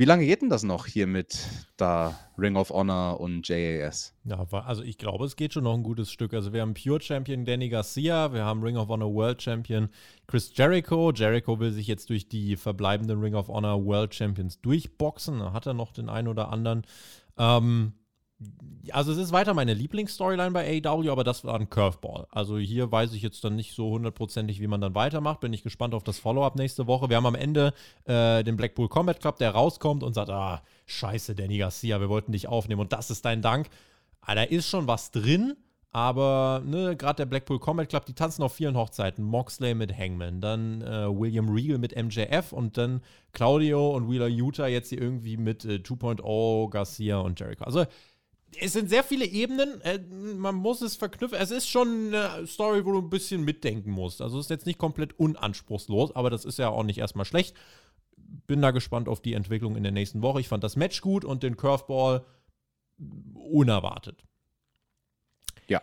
[0.00, 1.46] Wie lange geht denn das noch hier mit
[1.76, 4.14] da Ring of Honor und JAS?
[4.24, 6.32] Ja, also ich glaube, es geht schon noch ein gutes Stück.
[6.32, 9.90] Also wir haben Pure Champion Danny Garcia, wir haben Ring of Honor World Champion
[10.26, 11.12] Chris Jericho.
[11.12, 15.40] Jericho will sich jetzt durch die verbleibenden Ring of Honor World Champions durchboxen.
[15.40, 16.86] Da hat er noch den einen oder anderen.
[17.36, 17.92] Ähm,
[18.92, 22.26] also es ist weiter meine Lieblingsstoryline bei AEW, aber das war ein Curveball.
[22.30, 25.40] Also hier weiß ich jetzt dann nicht so hundertprozentig, wie man dann weitermacht.
[25.40, 27.08] Bin ich gespannt auf das Follow-up nächste Woche.
[27.08, 27.74] Wir haben am Ende
[28.04, 32.32] äh, den Blackpool Combat Club, der rauskommt und sagt, ah, scheiße, Danny Garcia, wir wollten
[32.32, 33.68] dich aufnehmen und das ist dein Dank.
[34.22, 35.56] Ah, da ist schon was drin,
[35.92, 39.24] aber ne, gerade der Blackpool Combat Club, die tanzen auf vielen Hochzeiten.
[39.24, 44.68] Moxley mit Hangman, dann äh, William Regal mit MJF und dann Claudio und Wheeler Utah
[44.68, 47.64] jetzt hier irgendwie mit äh, 2.0, Garcia und Jericho.
[47.64, 47.86] Also
[48.58, 49.80] es sind sehr viele Ebenen.
[49.82, 51.38] Äh, man muss es verknüpfen.
[51.38, 54.20] Es ist schon eine Story, wo du ein bisschen mitdenken musst.
[54.20, 57.56] Also es ist jetzt nicht komplett unanspruchslos, aber das ist ja auch nicht erstmal schlecht.
[58.46, 60.40] Bin da gespannt auf die Entwicklung in der nächsten Woche.
[60.40, 62.24] Ich fand das Match gut und den Curveball
[63.34, 64.24] unerwartet.
[65.68, 65.80] Ja,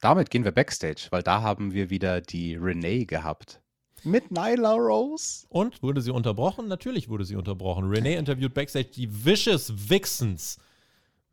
[0.00, 3.60] damit gehen wir backstage, weil da haben wir wieder die Renee gehabt.
[4.04, 5.46] Mit Nyla Rose.
[5.48, 6.66] Und wurde sie unterbrochen?
[6.66, 7.88] Natürlich wurde sie unterbrochen.
[7.88, 10.58] Renee interviewt backstage die Vicious Vixens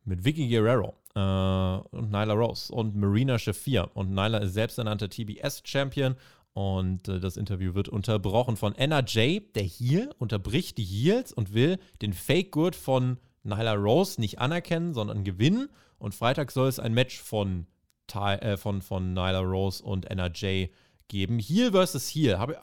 [0.04, 3.90] mit Vicky Guerrero äh, und Nyla Rose und Marina Shafir.
[3.94, 6.16] Und Nyla ist selbsternannter TBS-Champion.
[6.52, 11.78] Und äh, das Interview wird unterbrochen von NRJ, der Heel, unterbricht die Heels und will
[12.02, 15.68] den Fake-Gurt von Nyla Rose nicht anerkennen, sondern gewinnen.
[15.98, 17.66] Und Freitag soll es ein Match von,
[18.14, 20.66] äh, von, von Nyla Rose und NRJ
[21.08, 21.38] geben.
[21.38, 22.38] Heel versus Heel.
[22.38, 22.58] Habe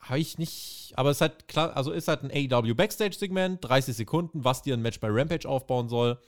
[0.00, 3.96] hab ich nicht, aber es ist halt klar, also ist halt ein AEW Backstage-Segment, 30
[3.96, 6.18] Sekunden, was dir ein Match bei Rampage aufbauen soll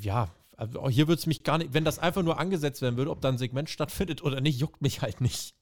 [0.00, 3.10] ja, also hier würde es mich gar nicht, wenn das einfach nur angesetzt werden würde,
[3.10, 5.54] ob da ein Segment stattfindet oder nicht, juckt mich halt nicht.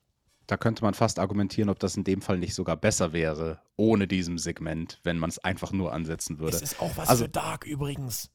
[0.47, 4.09] Da könnte man fast argumentieren, ob das in dem Fall nicht sogar besser wäre, ohne
[4.09, 6.53] diesem Segment, wenn man es einfach nur ansetzen würde.
[6.53, 8.31] Das ist auch was also, für Dark übrigens.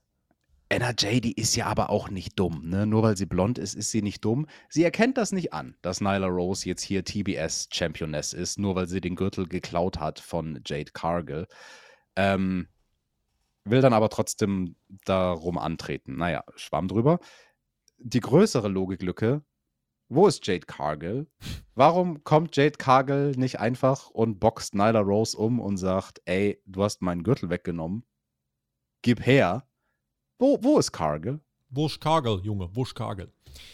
[0.70, 2.86] NRJ, die ist ja aber auch nicht dumm, ne?
[2.86, 4.48] Nur weil sie blond ist, ist sie nicht dumm.
[4.70, 9.00] Sie erkennt das nicht an, dass Nyla Rose jetzt hier TBS-Championess ist, nur weil sie
[9.00, 11.48] den Gürtel geklaut hat von Jade Cargill.
[12.18, 12.68] Ähm,
[13.70, 16.18] will dann aber trotzdem darum antreten.
[16.18, 17.20] Naja, schwamm drüber.
[17.98, 19.44] Die größere Logiklücke
[20.10, 21.28] Wo ist Jade Cargill?
[21.76, 26.84] Warum kommt Jade Cargill nicht einfach und boxt Nyla Rose um und sagt, ey, du
[26.84, 28.04] hast meinen Gürtel weggenommen?
[29.02, 29.68] Gib her.
[30.40, 31.40] Wo, wo ist Cargill?
[31.70, 33.32] Wusch Cargill, Junge, Wusch Cargill.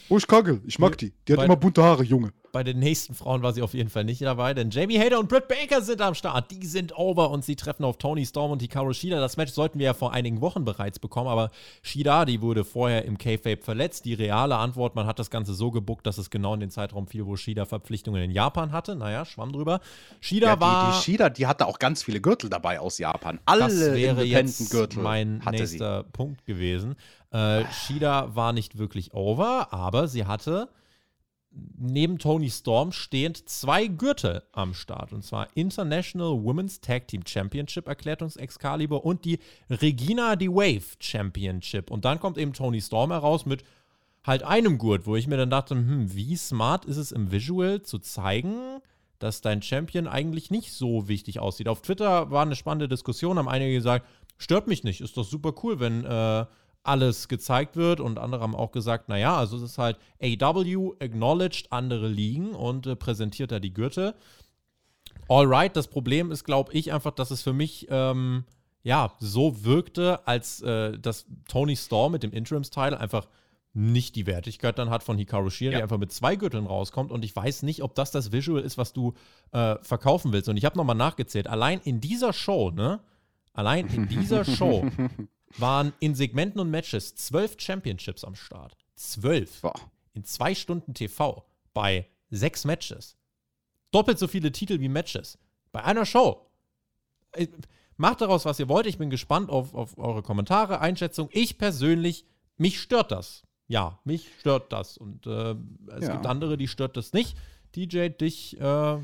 [0.10, 0.62] Wo ist Cargill?
[0.66, 1.12] Ich mag die.
[1.28, 2.34] Die hat Bei- immer bunte Haare, Junge.
[2.54, 5.28] Bei den nächsten Frauen war sie auf jeden Fall nicht dabei, denn Jamie Hader und
[5.28, 6.52] Britt Baker sind am Start.
[6.52, 9.20] Die sind over und sie treffen auf Tony Storm und Hikaru Shida.
[9.20, 11.50] Das Match sollten wir ja vor einigen Wochen bereits bekommen, aber
[11.82, 14.06] Shida, die wurde vorher im K-Fape verletzt.
[14.06, 17.08] Die reale Antwort, man hat das Ganze so gebuckt, dass es genau in den Zeitraum
[17.08, 18.96] fiel, wo Shida Verpflichtungen in Japan hatte.
[18.96, 19.80] Naja, schwamm drüber.
[20.22, 20.92] Shida Ja, war.
[20.92, 23.40] die, die Shida, die hatte auch ganz viele Gürtel dabei aus Japan.
[23.46, 25.78] Alle das wäre jetzt Independent-Gürtel mein hatte sie.
[25.78, 26.98] nächster Punkt gewesen.
[27.32, 30.70] Äh, Shida war nicht wirklich over, aber sie hatte
[31.78, 35.14] neben Tony Storm stehend zwei Gürtel am Start.
[35.14, 39.40] Und zwar International Women's Tag Team Championship erklärt uns Excalibur und die
[39.70, 41.92] Regina the Wave Championship.
[41.92, 43.64] Und dann kommt eben Tony Storm heraus mit
[44.24, 47.82] halt einem Gurt, wo ich mir dann dachte, hm, wie smart ist es im Visual
[47.82, 48.80] zu zeigen,
[49.20, 51.68] dass dein Champion eigentlich nicht so wichtig aussieht.
[51.68, 54.06] Auf Twitter war eine spannende Diskussion, haben einige gesagt,
[54.38, 56.46] stört mich nicht, ist doch super cool, wenn äh,
[56.84, 61.72] alles gezeigt wird und andere haben auch gesagt, naja, also es ist halt AW acknowledged
[61.72, 64.14] andere Ligen und äh, präsentiert da die Gürtel.
[65.30, 68.44] Alright, das Problem ist, glaube ich, einfach, dass es für mich ähm,
[68.84, 73.28] ja so wirkte, als äh, dass Tony Storm mit dem Interims-Title einfach
[73.76, 75.78] nicht die Wertigkeit dann hat von Hikaru Shida, Ja.
[75.78, 77.12] die einfach mit zwei Gürteln rauskommt.
[77.12, 79.14] Und ich weiß nicht, ob das das Visual ist, was du
[79.52, 80.50] äh, verkaufen willst.
[80.50, 81.48] Und ich habe nochmal nachgezählt.
[81.48, 83.00] Allein in dieser Show, ne?
[83.54, 84.86] Allein in dieser Show
[85.58, 88.76] waren in Segmenten und Matches zwölf Championships am Start.
[88.96, 89.74] Zwölf Boah.
[90.14, 93.16] in zwei Stunden TV bei sechs Matches.
[93.92, 95.38] Doppelt so viele Titel wie Matches.
[95.72, 96.46] Bei einer Show.
[97.34, 97.48] Äh,
[97.96, 98.88] Macht daraus, was ihr wollt.
[98.88, 101.30] Ich bin gespannt auf, auf eure Kommentare, Einschätzung.
[101.32, 102.26] Ich persönlich,
[102.58, 103.44] mich stört das.
[103.68, 104.98] Ja, mich stört das.
[104.98, 105.52] Und äh,
[105.96, 106.14] es Ja.
[106.14, 107.38] gibt andere, die stört das nicht.
[107.76, 108.98] DJ, dich äh,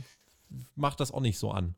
[0.76, 1.76] macht das auch nicht so an.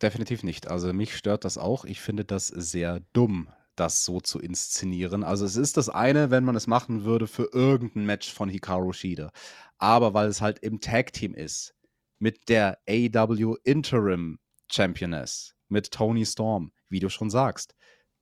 [0.00, 0.68] Definitiv nicht.
[0.68, 1.84] Also mich stört das auch.
[1.84, 5.22] Ich finde das sehr dumm, das so zu inszenieren.
[5.24, 8.92] Also es ist das eine, wenn man es machen würde für irgendein Match von Hikaru
[8.92, 9.30] Shida.
[9.78, 11.74] Aber weil es halt im Tag-Team ist,
[12.18, 14.38] mit der AW Interim
[14.70, 17.74] Championess, mit Tony Storm, wie du schon sagst.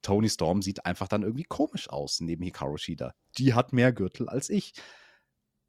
[0.03, 3.15] Tony Storm sieht einfach dann irgendwie komisch aus neben Hikaru Shida.
[3.39, 4.75] Die hat mehr Gürtel als ich.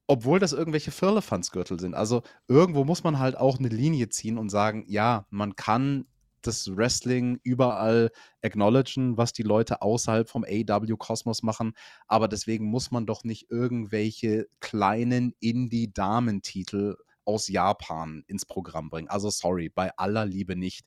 [0.08, 1.96] Obwohl das irgendwelche Firlefanz-Gürtel sind.
[1.96, 6.06] Also irgendwo muss man halt auch eine Linie ziehen und sagen, ja, man kann
[6.48, 11.74] das Wrestling überall acknowledgen, was die Leute außerhalb vom AW-Kosmos machen,
[12.08, 19.10] aber deswegen muss man doch nicht irgendwelche kleinen Indie-Damentitel aus Japan ins Programm bringen.
[19.10, 20.86] Also sorry, bei aller Liebe nicht.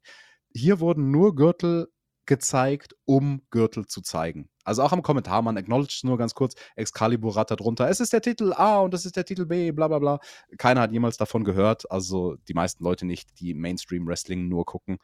[0.54, 1.88] Hier wurden nur Gürtel
[2.28, 4.50] gezeigt, um Gürtel zu zeigen.
[4.62, 8.20] Also auch am Kommentar, man acknowledged nur ganz kurz, Excalibur rattert drunter, es ist der
[8.20, 10.20] Titel A und es ist der Titel B, bla bla bla.
[10.58, 14.98] Keiner hat jemals davon gehört, also die meisten Leute nicht, die Mainstream-Wrestling nur gucken.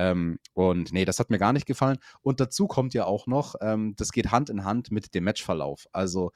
[0.00, 1.98] Ähm, und nee, das hat mir gar nicht gefallen.
[2.22, 5.86] Und dazu kommt ja auch noch, ähm, das geht Hand in Hand mit dem Matchverlauf.
[5.92, 6.32] Also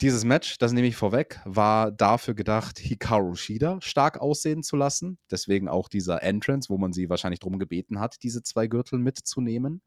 [0.00, 5.18] dieses Match, das nehme ich vorweg, war dafür gedacht, Hikaru Shida stark aussehen zu lassen.
[5.28, 9.82] Deswegen auch dieser Entrance, wo man sie wahrscheinlich darum gebeten hat, diese zwei Gürtel mitzunehmen.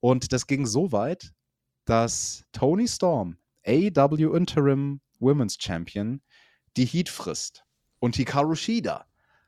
[0.00, 1.32] Und das ging so weit,
[1.84, 3.36] dass Tony Storm,
[3.66, 6.22] AW Interim Women's Champion,
[6.78, 7.64] die Heat frisst.
[7.98, 9.04] Und Hikaru Shida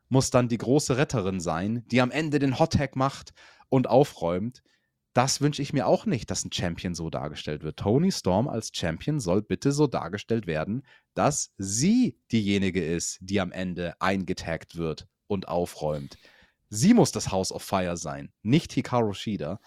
[0.09, 3.33] muss dann die große Retterin sein, die am Ende den Hot Tag macht
[3.69, 4.63] und aufräumt.
[5.15, 7.79] Das wünsche ich mir auch nicht, dass ein Champion so dargestellt wird.
[7.79, 13.51] Tony Storm als Champion soll bitte so dargestellt werden, dass sie diejenige ist, die am
[13.51, 16.19] Ende eingetaggt wird und aufräumt.
[16.71, 19.61] Sie muss das House of Fire sein, nicht Hikaru Shida.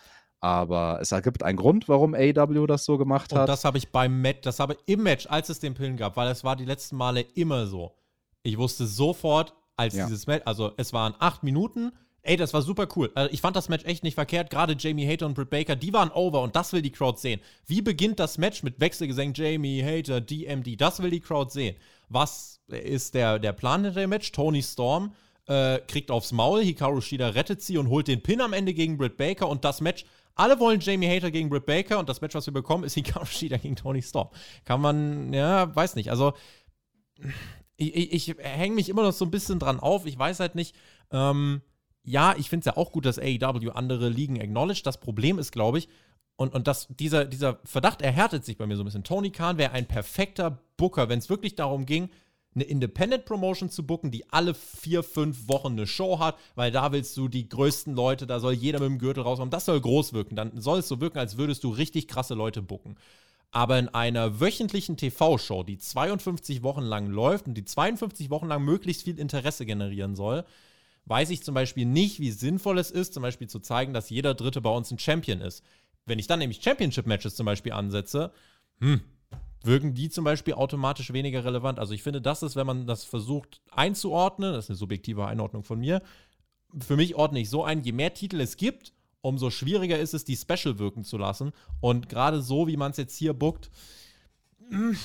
[0.44, 3.50] Aber es ergibt einen Grund, warum AW das so gemacht Und hat.
[3.50, 6.18] das habe ich beim Match, das habe ich im Match, als es den Pillen gab,
[6.18, 7.96] weil es war die letzten Male immer so.
[8.42, 10.06] Ich wusste sofort, als Ja.
[10.06, 11.92] dieses Match, also es waren acht Minuten,
[12.24, 13.12] ey, das war super cool.
[13.16, 14.50] Also ich fand das Match echt nicht verkehrt.
[14.50, 17.42] Gerade Jamie Hater und Britt Baker, die waren over und das will die Crowd sehen.
[17.66, 20.80] Wie beginnt das Match mit Wechselgesängen Jamie Hater, DMD?
[20.80, 21.76] Das will die Crowd sehen.
[22.10, 24.32] Was ist der, der Plan hinter dem Match?
[24.32, 25.14] Tony Storm
[25.48, 28.98] äh, kriegt aufs Maul, Hikaru Shida rettet sie und holt den Pin am Ende gegen
[28.98, 30.06] Britt Baker und das Match
[30.36, 33.26] alle wollen Jamie Hater gegen Britt Baker und das Match, was wir bekommen, ist Hikaru
[33.26, 34.30] Shida gegen Tony Storm.
[34.64, 36.10] Kann man, ja, weiß nicht.
[36.10, 36.34] Also,
[37.78, 40.06] ich, ich, ich hänge mich immer noch so ein bisschen dran auf.
[40.06, 40.76] Ich weiß halt nicht,
[41.12, 41.62] ähm,
[42.04, 44.86] ja, ich finde es ja auch gut, dass AEW andere Ligen acknowledged.
[44.86, 45.88] Das Problem ist, glaube ich,
[46.36, 49.04] und, und das, dieser, dieser Verdacht erhärtet sich bei mir so ein bisschen.
[49.04, 52.10] Tony Khan wäre ein perfekter Booker, wenn es wirklich darum ging,
[52.54, 56.92] eine Independent Promotion zu booken, die alle vier, fünf Wochen eine Show hat, weil da
[56.92, 59.52] willst du die größten Leute, da soll jeder mit dem Gürtel rauskommen.
[59.52, 60.36] Das soll groß wirken.
[60.36, 62.98] Dann soll es so wirken, als würdest du richtig krasse Leute booken.
[63.52, 68.64] Aber in einer wöchentlichen TV-Show, die 52 Wochen lang läuft und die 52 Wochen lang
[68.64, 70.46] möglichst viel Interesse generieren soll,
[71.06, 74.34] weiß ich zum Beispiel nicht, wie sinnvoll es ist, zum Beispiel zu zeigen, dass jeder
[74.34, 75.66] Dritte bei uns ein Champion ist.
[76.06, 78.32] Wenn ich dann nämlich Championship-Matches zum Beispiel ansetze,
[78.80, 79.02] hm,
[79.64, 81.78] wirken die zum Beispiel automatisch weniger relevant.
[81.78, 85.64] Also ich finde, das ist, wenn man das versucht einzuordnen, das ist eine subjektive Einordnung
[85.64, 86.02] von mir,
[86.80, 90.26] für mich ordne ich so ein, je mehr Titel es gibt, umso schwieriger ist es,
[90.26, 91.52] die Special wirken zu lassen.
[91.80, 93.70] Und gerade so, wie man es jetzt hier bookt,
[94.70, 94.98] hm,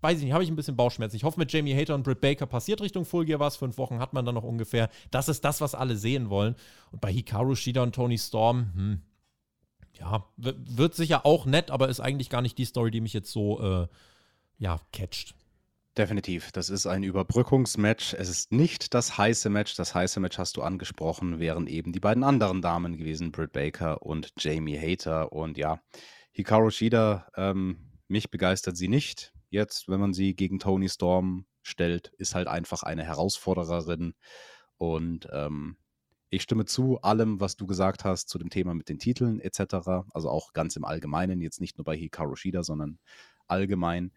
[0.00, 1.16] weiß ich nicht, habe ich ein bisschen Bauchschmerzen.
[1.16, 3.56] Ich hoffe, mit Jamie Hater und Britt Baker passiert Richtung Full Gear was.
[3.56, 4.90] Fünf Wochen hat man dann noch ungefähr.
[5.10, 6.56] Das ist das, was alle sehen wollen.
[6.90, 9.02] Und bei Hikaru Shida und Tony Storm, hm,
[9.98, 13.30] ja, wird sicher auch nett, aber ist eigentlich gar nicht die Story, die mich jetzt
[13.30, 13.88] so, äh,
[14.58, 15.34] ja, catcht.
[15.96, 16.50] Definitiv.
[16.50, 18.14] Das ist ein Überbrückungsmatch.
[18.14, 19.76] Es ist nicht das heiße Match.
[19.76, 24.02] Das heiße Match hast du angesprochen, wären eben die beiden anderen Damen gewesen, Britt Baker
[24.02, 25.30] und Jamie Hater.
[25.30, 25.80] Und ja,
[26.32, 29.32] Hikaru Shida, ähm, mich begeistert sie nicht.
[29.50, 34.14] Jetzt, wenn man sie gegen Tony Storm stellt, ist halt einfach eine Herausfordererin.
[34.78, 35.76] Und ähm,
[36.28, 39.74] ich stimme zu allem, was du gesagt hast zu dem Thema mit den Titeln etc.
[40.12, 42.98] Also auch ganz im Allgemeinen, jetzt nicht nur bei Hikaru Shida, sondern
[43.46, 44.10] allgemein.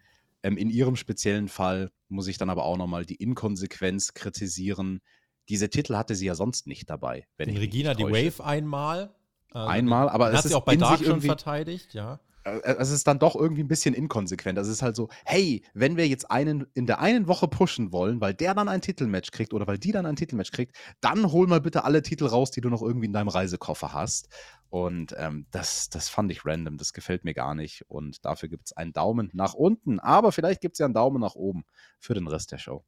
[0.43, 5.01] Ähm, in ihrem speziellen Fall muss ich dann aber auch nochmal die Inkonsequenz kritisieren.
[5.49, 7.25] Diese Titel hatte sie ja sonst nicht dabei.
[7.37, 9.15] Wenn Regina die Wave einmal.
[9.51, 12.19] Also einmal, aber es hat sie auch bei Dark schon verteidigt, ja.
[12.47, 14.57] Äh, es ist dann doch irgendwie ein bisschen inkonsequent.
[14.57, 17.91] Also es ist halt so, hey, wenn wir jetzt einen in der einen Woche pushen
[17.91, 21.31] wollen, weil der dann ein Titelmatch kriegt oder weil die dann ein Titelmatch kriegt, dann
[21.31, 24.29] hol mal bitte alle Titel raus, die du noch irgendwie in deinem Reisekoffer hast.
[24.69, 27.85] Und ähm, das, das fand ich random, das gefällt mir gar nicht.
[27.89, 29.99] Und dafür gibt es einen Daumen nach unten.
[29.99, 31.63] Aber vielleicht gibt es ja einen Daumen nach oben
[31.99, 32.83] für den Rest der Show.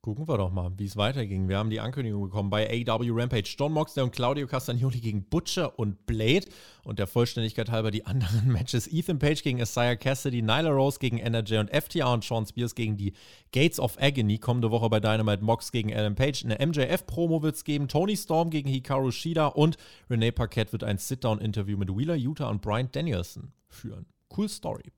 [0.00, 1.48] Gucken wir doch mal, wie es weiterging.
[1.48, 3.56] Wir haben die Ankündigung bekommen bei AW Rampage.
[3.58, 6.46] John Moxley und Claudio Castagnoli gegen Butcher und Blade.
[6.84, 8.86] Und der Vollständigkeit halber die anderen Matches.
[8.86, 12.96] Ethan Page gegen Isaiah Cassidy, Nyla Rose gegen NRJ und FTR und Sean Spears gegen
[12.96, 13.12] die
[13.50, 14.38] Gates of Agony.
[14.38, 16.44] Kommende Woche bei Dynamite Mox gegen Adam Page.
[16.44, 17.88] Eine MJF-Promo wird es geben.
[17.88, 19.78] Tony Storm gegen Hikaru Shida und
[20.08, 24.06] Renee Paquette wird ein Sit-Down-Interview mit Wheeler Utah und Brian Danielson führen.
[24.34, 24.92] Cool Story.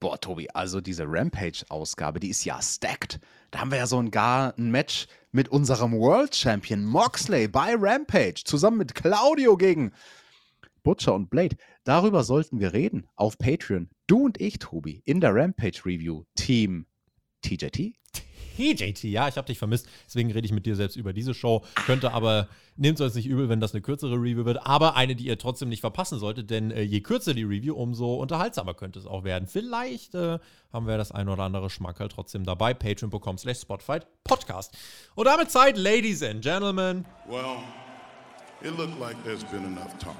[0.00, 3.20] Boah, Tobi, also diese Rampage-Ausgabe, die ist ja stacked.
[3.50, 7.74] Da haben wir ja so ein gar ein Match mit unserem World Champion Moxley bei
[7.76, 9.92] Rampage zusammen mit Claudio gegen
[10.82, 11.56] Butcher und Blade.
[11.84, 13.90] Darüber sollten wir reden auf Patreon.
[14.06, 16.24] Du und ich, Tobi, in der Rampage Review.
[16.34, 16.86] Team
[17.42, 17.99] TJT?
[18.60, 19.88] TJT, ja, ich habe dich vermisst.
[20.06, 21.64] Deswegen rede ich mit dir selbst über diese Show.
[21.86, 25.16] Könnte aber, nehmt es euch nicht übel, wenn das eine kürzere Review wird, aber eine,
[25.16, 28.98] die ihr trotzdem nicht verpassen solltet, denn äh, je kürzer die Review, umso unterhaltsamer könnte
[28.98, 29.48] es auch werden.
[29.48, 30.38] Vielleicht äh,
[30.72, 32.74] haben wir das ein oder andere Schmackerl trotzdem dabei.
[32.74, 34.76] Patreon.com slash Spotfight Podcast.
[35.14, 37.06] Und damit Zeit, Ladies and Gentlemen.
[37.28, 37.62] Well,
[38.60, 40.16] it looked like there's been enough talk.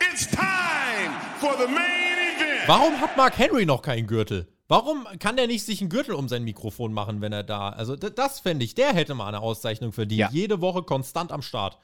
[0.00, 2.68] It's time for the main event.
[2.68, 4.46] Warum hat Mark Henry noch keinen Gürtel?
[4.68, 7.68] Warum kann der nicht sich einen Gürtel um sein Mikrofon machen, wenn er da?
[7.70, 10.20] Also, das fände ich, der hätte mal eine Auszeichnung verdient.
[10.20, 10.28] Ja.
[10.30, 11.78] Jede Woche konstant am Start.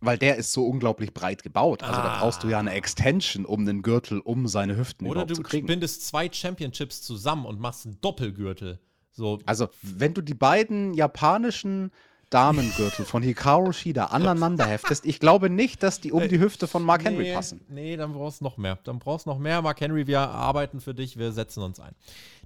[0.00, 1.82] Weil der ist so unglaublich breit gebaut.
[1.82, 2.04] Also, ah.
[2.04, 5.64] da brauchst du ja eine Extension um den Gürtel, um seine Hüften Oder zu kriegen.
[5.64, 8.80] Oder du bindest zwei Championships zusammen und machst einen Doppelgürtel.
[9.12, 9.38] So.
[9.46, 11.90] Also, wenn du die beiden japanischen
[12.30, 16.82] Damengürtel von Hikaru Shida aneinander heftest, ich glaube nicht, dass die um die Hüfte von
[16.82, 17.60] Mark Henry nee, passen.
[17.68, 18.78] Nee, dann brauchst du noch mehr.
[18.82, 19.62] Dann brauchst du noch mehr.
[19.62, 21.94] Mark Henry, wir arbeiten für dich, wir setzen uns ein.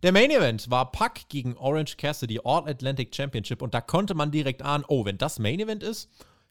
[0.03, 4.31] Der Main Event war Puck gegen Orange Cassidy, All Atlantic Championship und da konnte man
[4.31, 6.11] direkt ahnen, oh, wenn das Main Event ist,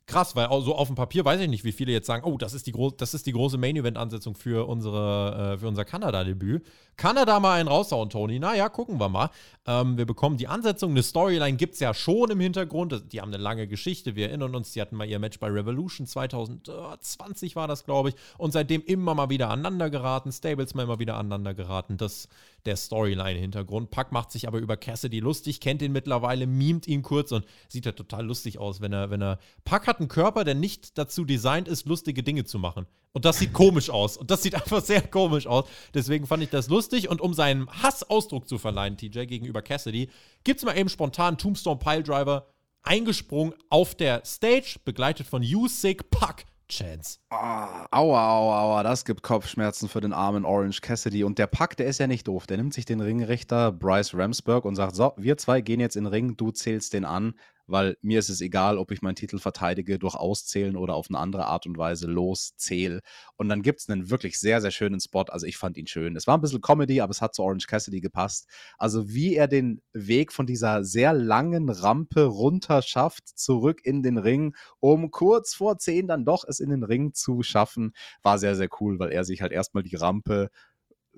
[0.09, 2.53] krass, weil so auf dem Papier weiß ich nicht, wie viele jetzt sagen, oh, das
[2.53, 6.65] ist die, das ist die große Main-Event-Ansetzung für, äh, für unser Kanada-Debüt.
[6.97, 8.39] Kann er da mal einen raushauen, Tony?
[8.39, 9.29] Naja, gucken wir mal.
[9.65, 10.91] Ähm, wir bekommen die Ansetzung.
[10.91, 13.13] Eine Storyline gibt es ja schon im Hintergrund.
[13.13, 14.15] Die haben eine lange Geschichte.
[14.15, 18.15] Wir erinnern uns, die hatten mal ihr Match bei Revolution 2020 war das, glaube ich.
[18.37, 20.33] Und seitdem immer mal wieder aneinander geraten.
[20.33, 21.95] Stables mal immer wieder aneinander geraten.
[21.95, 22.27] Das
[22.65, 23.91] der Storyline-Hintergrund.
[23.91, 27.85] Puck macht sich aber über Cassidy lustig, kennt ihn mittlerweile, mimt ihn kurz und sieht
[27.85, 29.39] ja total lustig aus, wenn er, wenn er.
[29.65, 32.85] Puck hat einen Körper, der nicht dazu designt ist, lustige Dinge zu machen.
[33.11, 34.17] Und das sieht komisch aus.
[34.17, 35.65] Und das sieht einfach sehr komisch aus.
[35.93, 37.09] Deswegen fand ich das lustig.
[37.09, 40.09] Und um seinem Hass Ausdruck zu verleihen, TJ, gegenüber Cassidy,
[40.43, 42.47] gibt es mal eben spontan Tombstone Piledriver
[42.83, 46.45] eingesprungen auf der Stage, begleitet von You Sick Puck.
[46.69, 47.19] Chance.
[47.29, 51.23] Ah, aua, aua, aua, das gibt Kopfschmerzen für den armen Orange Cassidy.
[51.23, 52.47] Und der Pack, der ist ja nicht doof.
[52.47, 56.05] Der nimmt sich den Ringrichter Bryce Ramsburg und sagt: So, wir zwei gehen jetzt in
[56.05, 57.33] den Ring, du zählst den an
[57.69, 61.19] weil mir ist es egal, ob ich meinen Titel verteidige durch Auszählen oder auf eine
[61.19, 63.01] andere Art und Weise loszähle.
[63.35, 65.23] Und dann gibt es einen wirklich sehr, sehr schönen Spot.
[65.23, 66.15] Also ich fand ihn schön.
[66.15, 68.47] Es war ein bisschen Comedy, aber es hat zu Orange Cassidy gepasst.
[68.77, 74.17] Also wie er den Weg von dieser sehr langen Rampe runter schafft, zurück in den
[74.17, 77.93] Ring, um kurz vor 10 dann doch es in den Ring zu schaffen,
[78.23, 80.49] war sehr, sehr cool, weil er sich halt erstmal die Rampe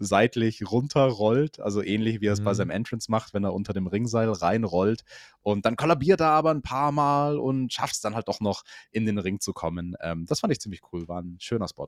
[0.04, 2.46] seitlich runterrollt, also ähnlich wie er es Mhm.
[2.46, 5.04] bei seinem Entrance macht, wenn er unter dem Ringseil reinrollt.
[5.42, 8.64] Und dann kollabiert er aber ein paar Mal und schafft es dann halt doch noch
[8.92, 9.96] in den Ring zu kommen.
[10.02, 11.88] Ähm, das fand ich ziemlich cool, war ein schöner Spot.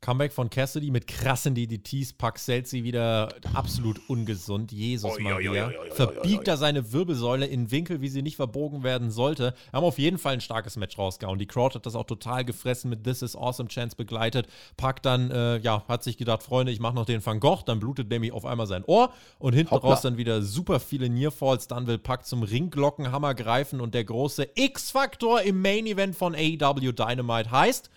[0.00, 4.72] Comeback von Cassidy mit krassen DDTs, Pack sie wieder absolut ungesund.
[4.72, 5.50] Jesus oi, Maria.
[5.50, 9.54] oi, oi, oi, Verbiegt er seine Wirbelsäule in Winkel, wie sie nicht verbogen werden sollte.
[9.70, 11.38] Wir haben auf jeden Fall ein starkes Match rausgehauen.
[11.38, 14.46] Die Crowd hat das auch total gefressen mit This is Awesome Chance begleitet.
[14.78, 17.62] Pack dann, äh, ja, hat sich gedacht, Freunde, ich mache noch den Van Gogh.
[17.66, 19.12] Dann blutet nämlich auf einmal sein Ohr.
[19.38, 19.90] Und hinten Hoppla.
[19.90, 21.68] raus dann wieder super viele Nearfalls.
[21.68, 23.82] Dann will Pack zum Ringglockenhammer greifen.
[23.82, 27.90] Und der große X-Faktor im Main Event von AEW Dynamite heißt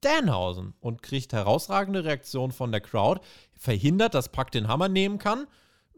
[0.00, 3.20] Danhausen und kriegt herausragende Reaktion von der Crowd,
[3.56, 5.46] verhindert, dass Puck den Hammer nehmen kann,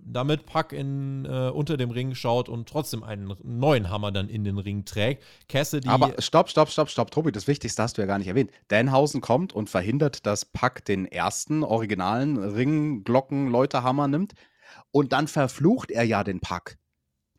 [0.02, 4.44] damit Puck in, äh, unter dem Ring schaut und trotzdem einen neuen Hammer dann in
[4.44, 5.22] den Ring trägt.
[5.48, 8.50] Cassidy, Aber stopp, stopp, stopp, stopp, Tobi, das Wichtigste hast du ja gar nicht erwähnt.
[8.68, 14.32] Danhausen kommt und verhindert, dass Pack den ersten originalen Ringglocken-Leuterhammer nimmt
[14.90, 16.78] und dann verflucht er ja den Pack.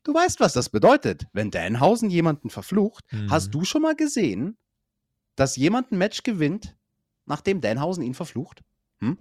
[0.03, 1.28] Du weißt, was das bedeutet.
[1.34, 3.30] Wenn Danhausen jemanden verflucht, Mhm.
[3.32, 4.57] hast du schon mal gesehen,
[5.42, 6.76] dass jemand ein Match gewinnt,
[7.26, 8.62] nachdem Danhausen ihn verflucht?
[9.00, 9.18] Hm?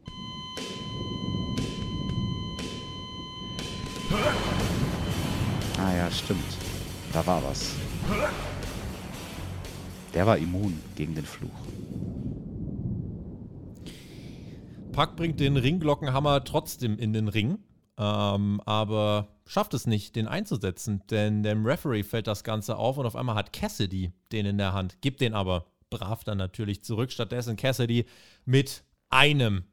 [5.78, 6.44] Ah ja, stimmt.
[7.14, 7.74] Da war was.
[10.12, 11.48] Der war immun gegen den Fluch.
[14.92, 17.60] Puck bringt den Ringglockenhammer trotzdem in den Ring,
[17.96, 23.06] ähm, aber schafft es nicht, den einzusetzen, denn dem Referee fällt das Ganze auf und
[23.06, 27.12] auf einmal hat Cassidy den in der Hand, gibt den aber brav dann natürlich zurück.
[27.12, 28.06] Stattdessen Cassidy
[28.44, 29.64] mit einem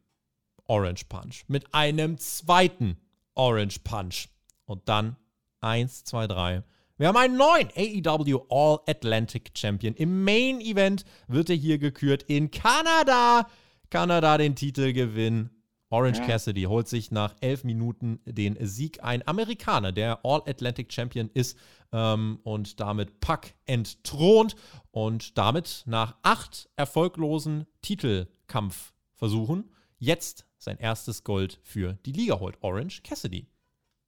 [0.65, 2.97] Orange Punch, mit einem zweiten
[3.35, 4.27] Orange Punch
[4.65, 5.15] und dann
[5.61, 6.63] eins, zwei, drei.
[6.97, 9.93] Wir haben einen neuen AEW All Atlantic Champion.
[9.93, 13.47] Im Main Event wird er hier gekürt in Kanada.
[13.89, 15.51] Kanada den Titel gewinnen.
[15.89, 19.03] Orange Cassidy holt sich nach elf Minuten den Sieg.
[19.03, 21.57] Ein Amerikaner, der All Atlantic Champion ist
[21.93, 24.55] ähm, und damit Puck entthront
[24.91, 32.57] und damit nach acht erfolglosen Titelkampfversuchen jetzt sein erstes Gold für die Liga holt.
[32.61, 33.47] Orange Cassidy.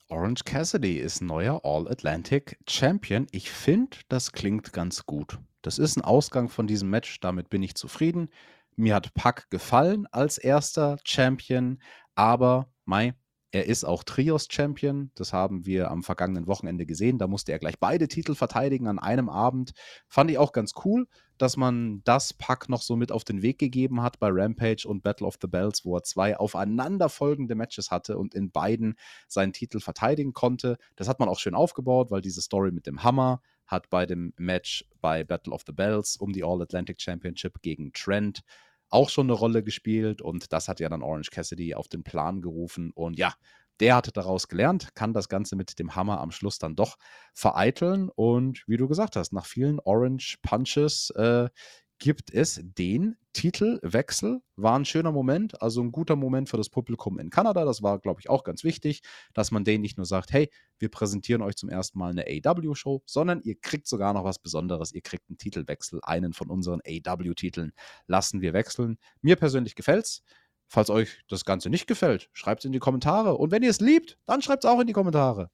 [0.10, 3.28] Orange Cassidy ist neuer All-Atlantic Champion.
[3.32, 5.38] Ich finde, das klingt ganz gut.
[5.62, 8.30] Das ist ein Ausgang von diesem Match, damit bin ich zufrieden.
[8.80, 11.82] Mir hat Pack gefallen als erster Champion,
[12.16, 13.14] aber Mai,
[13.52, 15.12] er ist auch Trios-Champion.
[15.16, 17.18] Das haben wir am vergangenen Wochenende gesehen.
[17.18, 19.74] Da musste er gleich beide Titel verteidigen an einem Abend.
[20.08, 21.08] Fand ich auch ganz cool,
[21.38, 25.04] dass man das Pack noch so mit auf den Weg gegeben hat bei Rampage und
[25.04, 28.96] Battle of the Bells, wo er zwei aufeinanderfolgende Matches hatte und in beiden
[29.28, 30.78] seinen Titel verteidigen konnte.
[30.96, 34.34] Das hat man auch schön aufgebaut, weil diese Story mit dem Hammer hat bei dem
[34.38, 38.42] Match bei Battle of the Bells um die All-Atlantic Championship gegen Trent
[38.90, 42.42] auch schon eine Rolle gespielt und das hat ja dann Orange Cassidy auf den Plan
[42.42, 43.34] gerufen und ja,
[43.80, 46.98] der hatte daraus gelernt, kann das Ganze mit dem Hammer am Schluss dann doch
[47.34, 51.50] vereiteln und wie du gesagt hast, nach vielen Orange Punches äh,
[52.00, 54.42] gibt es den Titelwechsel.
[54.56, 57.66] War ein schöner Moment, also ein guter Moment für das Publikum in Kanada.
[57.66, 59.02] Das war, glaube ich, auch ganz wichtig,
[59.34, 63.04] dass man denen nicht nur sagt, hey, wir präsentieren euch zum ersten Mal eine AW-Show,
[63.06, 64.94] sondern ihr kriegt sogar noch was Besonderes.
[64.94, 66.00] Ihr kriegt einen Titelwechsel.
[66.04, 67.74] Einen von unseren AW-Titeln
[68.08, 68.98] lassen wir wechseln.
[69.22, 70.24] Mir persönlich gefällt's.
[70.72, 73.36] Falls euch das Ganze nicht gefällt, schreibt es in die Kommentare.
[73.36, 75.50] Und wenn ihr es liebt, dann schreibt es auch in die Kommentare.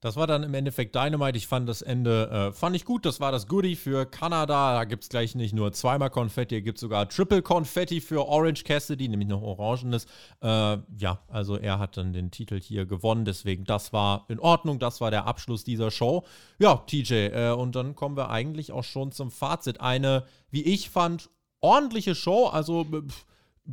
[0.00, 1.36] Das war dann im Endeffekt Dynamite.
[1.36, 3.04] Ich fand das Ende, äh, fand ich gut.
[3.04, 4.74] Das war das Goodie für Kanada.
[4.74, 8.26] Da gibt es gleich nicht nur zweimal Konfetti, hier gibt es sogar Triple Konfetti für
[8.26, 10.06] Orange Cassidy, nämlich noch Orangenes.
[10.42, 13.26] Äh, ja, also er hat dann den Titel hier gewonnen.
[13.26, 14.78] Deswegen, das war in Ordnung.
[14.78, 16.24] Das war der Abschluss dieser Show.
[16.58, 17.14] Ja, TJ.
[17.14, 19.82] Äh, und dann kommen wir eigentlich auch schon zum Fazit.
[19.82, 21.28] Eine, wie ich fand,
[21.60, 22.46] ordentliche Show.
[22.46, 23.26] Also, pff,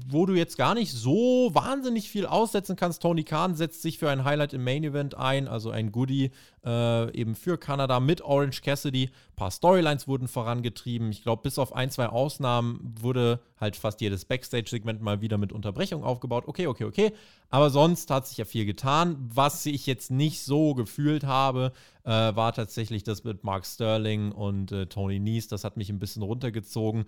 [0.08, 3.02] wo du jetzt gar nicht so wahnsinnig viel aussetzen kannst.
[3.02, 6.32] Tony Khan setzt sich für ein Highlight im Main Event ein, also ein Goodie
[6.66, 9.06] äh, eben für Kanada mit Orange Cassidy.
[9.06, 11.10] Ein paar Storylines wurden vorangetrieben.
[11.12, 15.52] Ich glaube, bis auf ein, zwei Ausnahmen wurde halt fast jedes Backstage-Segment mal wieder mit
[15.54, 16.44] Unterbrechung aufgebaut.
[16.48, 17.14] Okay, okay, okay.
[17.50, 19.16] Aber sonst hat sich ja viel getan.
[19.34, 21.72] Was ich jetzt nicht so gefühlt habe,
[22.04, 25.48] äh, war tatsächlich das mit Mark Sterling und äh, Tony Nies.
[25.48, 27.06] Das hat mich ein bisschen runtergezogen.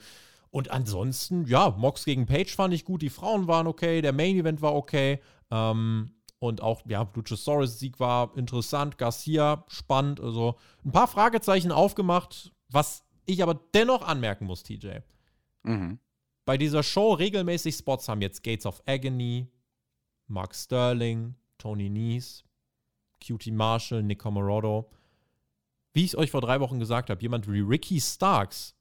[0.52, 4.36] Und ansonsten, ja, Mox gegen Page fand ich gut, die Frauen waren okay, der Main
[4.36, 5.20] Event war okay.
[5.52, 12.52] Ähm, und auch, ja, Luchasaurus Sieg war interessant, Garcia spannend, also ein paar Fragezeichen aufgemacht,
[12.70, 15.00] was ich aber dennoch anmerken muss, TJ.
[15.64, 16.00] Mhm.
[16.46, 19.48] Bei dieser Show regelmäßig Spots haben jetzt Gates of Agony,
[20.28, 22.44] Mark Sterling, Tony Nies,
[23.26, 24.90] Cutie Marshall, Nick Comorodo.
[25.94, 28.76] Wie ich es euch vor drei Wochen gesagt habe, jemand wie Ricky Starks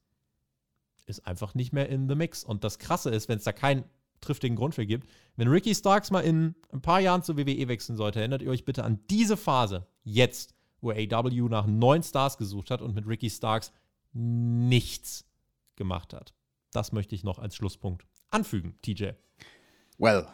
[1.08, 2.44] ist einfach nicht mehr in the mix.
[2.44, 3.84] Und das Krasse ist, wenn es da kein
[4.20, 5.08] triftigen Grund für gibt.
[5.36, 8.64] Wenn Ricky Starks mal in ein paar Jahren zur WWE wechseln sollte, erinnert ihr euch
[8.64, 13.30] bitte an diese Phase, jetzt, wo AW nach neun Stars gesucht hat und mit Ricky
[13.30, 13.72] Starks
[14.12, 15.24] nichts
[15.76, 16.34] gemacht hat.
[16.72, 19.10] Das möchte ich noch als Schlusspunkt anfügen, TJ.
[19.96, 20.26] Well,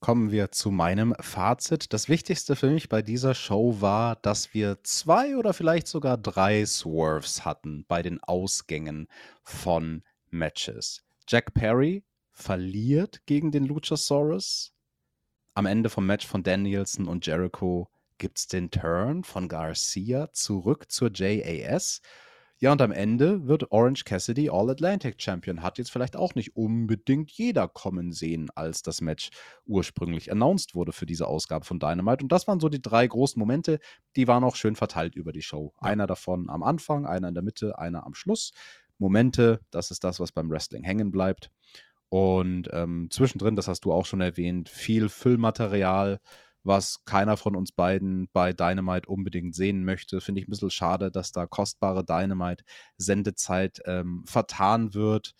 [0.00, 1.92] kommen wir zu meinem Fazit.
[1.92, 6.66] Das Wichtigste für mich bei dieser Show war, dass wir zwei oder vielleicht sogar drei
[6.66, 9.06] Swerves hatten bei den Ausgängen
[9.42, 10.02] von
[10.32, 11.04] Matches.
[11.28, 14.74] Jack Perry verliert gegen den Luchasaurus.
[15.54, 20.90] Am Ende vom Match von Danielson und Jericho gibt es den Turn von Garcia zurück
[20.90, 22.00] zur JAS.
[22.62, 25.62] Ja, und am Ende wird Orange Cassidy All-Atlantic Champion.
[25.62, 29.30] Hat jetzt vielleicht auch nicht unbedingt jeder kommen sehen, als das Match
[29.66, 32.22] ursprünglich announced wurde für diese Ausgabe von Dynamite.
[32.22, 33.80] Und das waren so die drei großen Momente,
[34.14, 35.74] die waren auch schön verteilt über die Show.
[35.78, 38.52] Einer davon am Anfang, einer in der Mitte, einer am Schluss.
[38.98, 41.50] Momente, das ist das, was beim Wrestling hängen bleibt.
[42.08, 46.20] Und ähm, zwischendrin, das hast du auch schon erwähnt, viel Füllmaterial,
[46.64, 50.20] was keiner von uns beiden bei Dynamite unbedingt sehen möchte.
[50.20, 55.32] Finde ich ein bisschen schade, dass da kostbare Dynamite-Sendezeit ähm, vertan wird,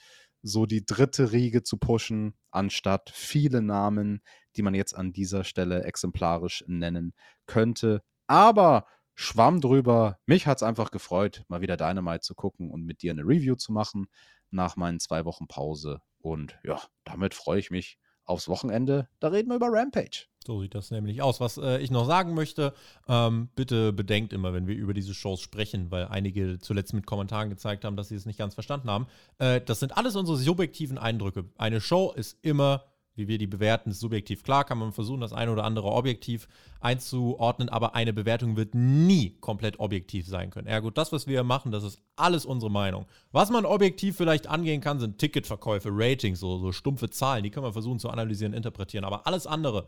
[0.43, 4.23] so die dritte Riege zu pushen, anstatt viele Namen,
[4.57, 7.15] die man jetzt an dieser Stelle exemplarisch nennen
[7.47, 8.03] könnte.
[8.27, 10.19] Aber Schwamm drüber.
[10.27, 13.57] Mich hat es einfach gefreut, mal wieder Dynamite zu gucken und mit dir eine Review
[13.57, 14.07] zu machen
[14.51, 16.01] nach meinen zwei Wochen Pause.
[16.19, 19.09] Und ja, damit freue ich mich aufs Wochenende.
[19.21, 20.27] Da reden wir über Rampage.
[20.47, 21.41] So sieht das nämlich aus.
[21.41, 22.75] Was äh, ich noch sagen möchte,
[23.09, 27.51] ähm, bitte bedenkt immer, wenn wir über diese Shows sprechen, weil einige zuletzt mit Kommentaren
[27.51, 29.07] gezeigt haben, dass sie es nicht ganz verstanden haben.
[29.39, 31.45] Äh, das sind alles unsere subjektiven Eindrücke.
[31.57, 32.85] Eine Show ist immer
[33.15, 34.43] wie wir die bewerten, ist subjektiv.
[34.43, 36.49] Klar kann man versuchen, das eine oder andere objektiv
[36.81, 40.69] einzuordnen, aber eine Bewertung wird nie komplett objektiv sein können.
[40.69, 43.07] Ja gut, das, was wir machen, das ist alles unsere Meinung.
[43.31, 47.67] Was man objektiv vielleicht angehen kann, sind Ticketverkäufe, Ratings, so, so stumpfe Zahlen, die können
[47.67, 49.05] wir versuchen zu analysieren, interpretieren.
[49.05, 49.87] Aber alles andere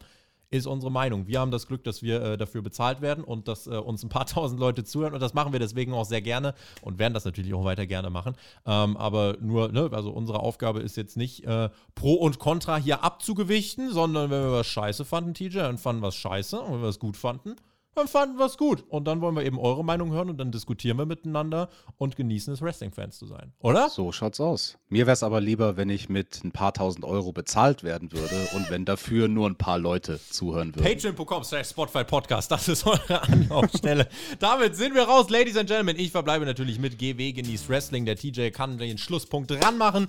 [0.55, 1.27] ist unsere Meinung.
[1.27, 4.09] Wir haben das Glück, dass wir äh, dafür bezahlt werden und dass äh, uns ein
[4.09, 7.25] paar tausend Leute zuhören und das machen wir deswegen auch sehr gerne und werden das
[7.25, 8.35] natürlich auch weiter gerne machen.
[8.67, 13.03] Ähm, aber nur, ne, also unsere Aufgabe ist jetzt nicht äh, Pro und Contra hier
[13.03, 16.83] abzugewichten, sondern wenn wir was scheiße fanden, TJ, dann fanden wir es scheiße und wenn
[16.83, 17.57] wir es gut fanden,
[17.95, 18.85] dann fanden wir es gut.
[18.89, 22.53] Und dann wollen wir eben eure Meinung hören und dann diskutieren wir miteinander und genießen
[22.53, 23.53] es, Wrestling-Fans zu sein.
[23.61, 23.89] Oder?
[23.89, 24.79] So schaut's aus.
[24.89, 28.49] Mir wäre es aber lieber, wenn ich mit ein paar tausend Euro bezahlt werden würde
[28.55, 30.85] und wenn dafür nur ein paar Leute zuhören würden.
[30.85, 34.09] Patreon.com slash Spotify Podcast, das ist eure Anlaufstelle.
[34.39, 35.99] Damit sind wir raus, Ladies and Gentlemen.
[35.99, 38.05] Ich verbleibe natürlich mit GW Genießt Wrestling.
[38.05, 40.09] Der TJ kann den Schlusspunkt dran machen.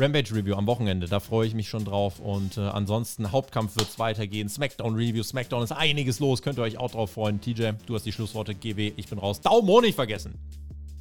[0.00, 2.20] Rampage Review am Wochenende, da freue ich mich schon drauf.
[2.20, 4.48] Und äh, ansonsten, Hauptkampf wird es weitergehen.
[4.48, 7.40] Smackdown Review, Smackdown ist einiges los, könnt ihr euch auch drauf freuen.
[7.40, 9.40] TJ, du hast die Schlussworte, GW, ich bin raus.
[9.40, 10.38] Daumen hoch nicht vergessen.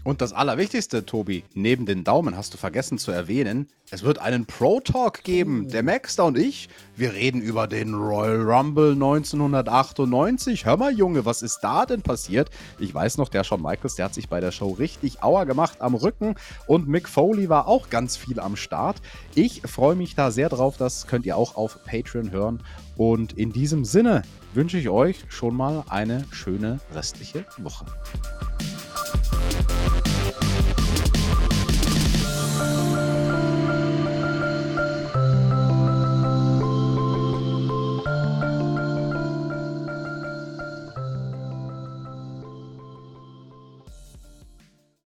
[0.09, 4.47] Und das Allerwichtigste, Tobi, neben den Daumen hast du vergessen zu erwähnen, es wird einen
[4.47, 5.69] Pro Talk geben.
[5.69, 10.65] Der Maxter und ich, wir reden über den Royal Rumble 1998.
[10.65, 12.49] Hör mal, Junge, was ist da denn passiert?
[12.79, 15.79] Ich weiß noch, der Shawn Michaels, der hat sich bei der Show richtig Auer gemacht
[15.79, 16.33] am Rücken
[16.65, 19.03] und Mick Foley war auch ganz viel am Start.
[19.35, 22.63] Ich freue mich da sehr drauf, das könnt ihr auch auf Patreon hören.
[22.97, 24.23] Und in diesem Sinne
[24.55, 27.85] wünsche ich euch schon mal eine schöne restliche Woche.
[29.61, 30.48] Thank you.